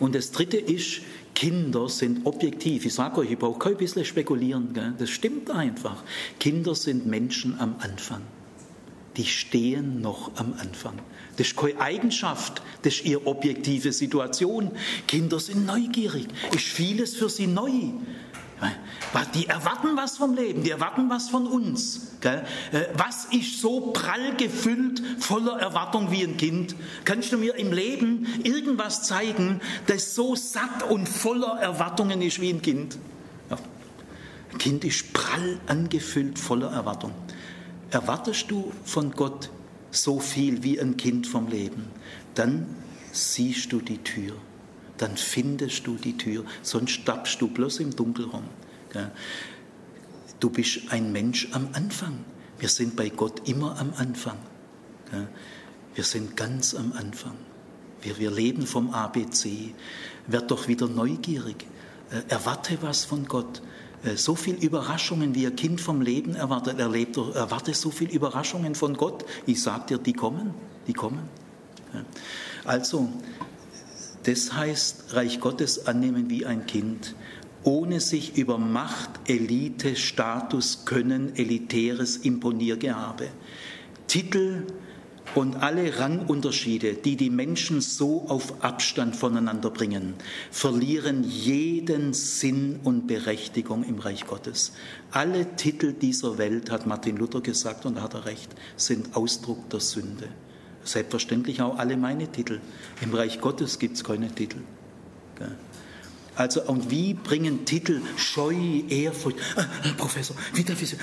[0.00, 1.00] Und das Dritte ist,
[1.34, 2.86] Kinder sind objektiv.
[2.86, 4.72] Ich sage euch, ich brauche kein bisschen spekulieren.
[4.72, 4.94] Gell?
[4.98, 6.02] Das stimmt einfach.
[6.38, 8.22] Kinder sind Menschen am Anfang.
[9.16, 10.98] Die stehen noch am Anfang.
[11.36, 14.70] Das ist keine Eigenschaft, das ist ihre objektive Situation.
[15.06, 17.92] Kinder sind neugierig, ist vieles für sie neu.
[19.34, 22.12] Die erwarten was vom Leben, die erwarten was von uns.
[22.22, 22.42] Äh,
[22.94, 26.74] was ist so prall gefüllt, voller Erwartung wie ein Kind?
[27.04, 32.50] Kannst du mir im Leben irgendwas zeigen, das so satt und voller Erwartungen ist wie
[32.50, 32.98] ein Kind?
[33.50, 37.12] Ein Kind ist prall angefüllt, voller Erwartung.
[37.90, 39.50] Erwartest du von Gott
[39.90, 41.86] so viel wie ein Kind vom Leben,
[42.34, 42.66] dann
[43.12, 44.34] siehst du die Tür
[44.98, 48.44] dann findest du die Tür, sonst stapfst du bloß im Dunkel rum.
[50.40, 52.24] Du bist ein Mensch am Anfang.
[52.58, 54.38] Wir sind bei Gott immer am Anfang.
[55.94, 57.36] Wir sind ganz am Anfang.
[58.02, 59.74] Wir, wir leben vom ABC.
[60.26, 61.66] Werd doch wieder neugierig.
[62.10, 63.62] Äh, erwarte was von Gott.
[64.04, 68.74] Äh, so viele Überraschungen, wie ein Kind vom Leben erwartet, erlebt, erwarte so viele Überraschungen
[68.74, 69.24] von Gott.
[69.46, 70.54] Ich sage dir, die kommen,
[70.86, 71.28] die kommen.
[72.64, 73.08] Also,
[74.24, 77.14] das heißt, Reich Gottes annehmen wie ein Kind,
[77.62, 83.28] ohne sich über Macht, Elite, Status, Können, elitäres Imponiergehabe,
[84.06, 84.66] Titel
[85.34, 90.14] und alle Rangunterschiede, die die Menschen so auf Abstand voneinander bringen,
[90.50, 94.72] verlieren jeden Sinn und Berechtigung im Reich Gottes.
[95.10, 99.68] Alle Titel dieser Welt, hat Martin Luther gesagt, und da hat er recht, sind Ausdruck
[99.70, 100.28] der Sünde.
[100.84, 102.60] Selbstverständlich auch alle meine Titel.
[103.00, 104.58] Im Reich Gottes gibt es keine Titel.
[106.36, 108.54] Also, und wie bringen Titel Scheu,
[108.88, 109.38] Ehrfurcht?
[109.56, 109.66] Ah,
[109.96, 110.96] Professor, wie darf ich Sie?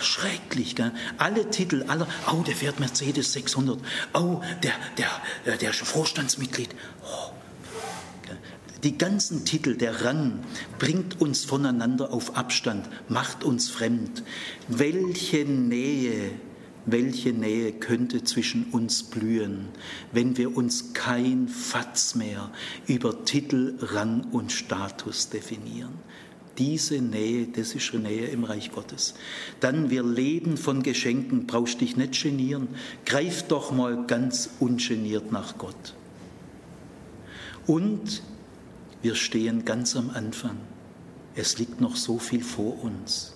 [0.00, 0.92] Schrecklich, gell?
[1.18, 3.78] alle Titel, aller, oh, der fährt Mercedes 600,
[4.14, 6.74] oh, der, der, der ist Vorstandsmitglied.
[7.04, 7.30] Oh,
[8.84, 10.40] die ganzen Titel, der Rang
[10.78, 14.22] bringt uns voneinander auf Abstand, macht uns fremd.
[14.68, 16.32] Welche Nähe
[16.86, 19.68] welche Nähe könnte zwischen uns blühen,
[20.12, 22.50] wenn wir uns kein Fatz mehr
[22.86, 25.92] über Titel, Rang und Status definieren?
[26.58, 29.14] Diese Nähe, das ist Nähe im Reich Gottes.
[29.60, 32.68] Dann, wir leben von Geschenken, brauchst dich nicht genieren.
[33.06, 35.94] Greif doch mal ganz ungeniert nach Gott.
[37.66, 38.22] Und
[39.02, 40.56] wir stehen ganz am Anfang.
[41.34, 43.33] Es liegt noch so viel vor uns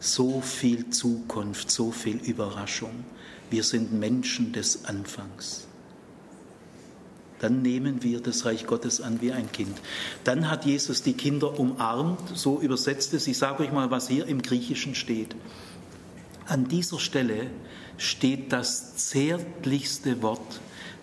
[0.00, 3.04] so viel Zukunft, so viel Überraschung.
[3.50, 5.66] Wir sind Menschen des Anfangs.
[7.38, 9.80] Dann nehmen wir das Reich Gottes an wie ein Kind.
[10.24, 13.26] Dann hat Jesus die Kinder umarmt, so übersetzt es.
[13.26, 15.34] Ich sage euch mal, was hier im Griechischen steht.
[16.46, 17.50] An dieser Stelle
[17.96, 20.60] steht das zärtlichste Wort,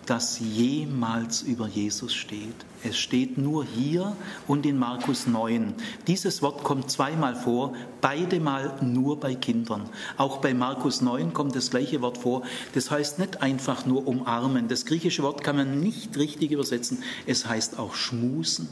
[0.08, 2.54] das jemals über Jesus steht.
[2.82, 4.16] Es steht nur hier
[4.46, 5.74] und in Markus 9.
[6.06, 9.90] Dieses Wort kommt zweimal vor, beide Mal nur bei Kindern.
[10.16, 12.42] Auch bei Markus 9 kommt das gleiche Wort vor.
[12.72, 14.68] Das heißt nicht einfach nur umarmen.
[14.68, 17.02] Das griechische Wort kann man nicht richtig übersetzen.
[17.26, 18.68] Es heißt auch schmusen.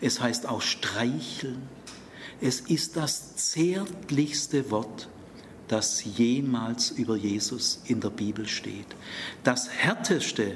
[0.00, 1.60] Es heißt auch streicheln.
[2.40, 5.08] Es ist das zärtlichste Wort,
[5.68, 8.86] das jemals über Jesus in der Bibel steht.
[9.44, 10.54] Das härteste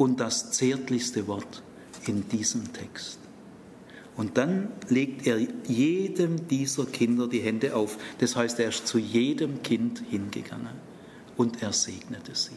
[0.00, 1.62] und das zärtlichste Wort
[2.06, 3.18] in diesem Text.
[4.16, 7.98] Und dann legt er jedem dieser Kinder die Hände auf.
[8.18, 10.72] Das heißt, er ist zu jedem Kind hingegangen
[11.36, 12.56] und er segnete sie.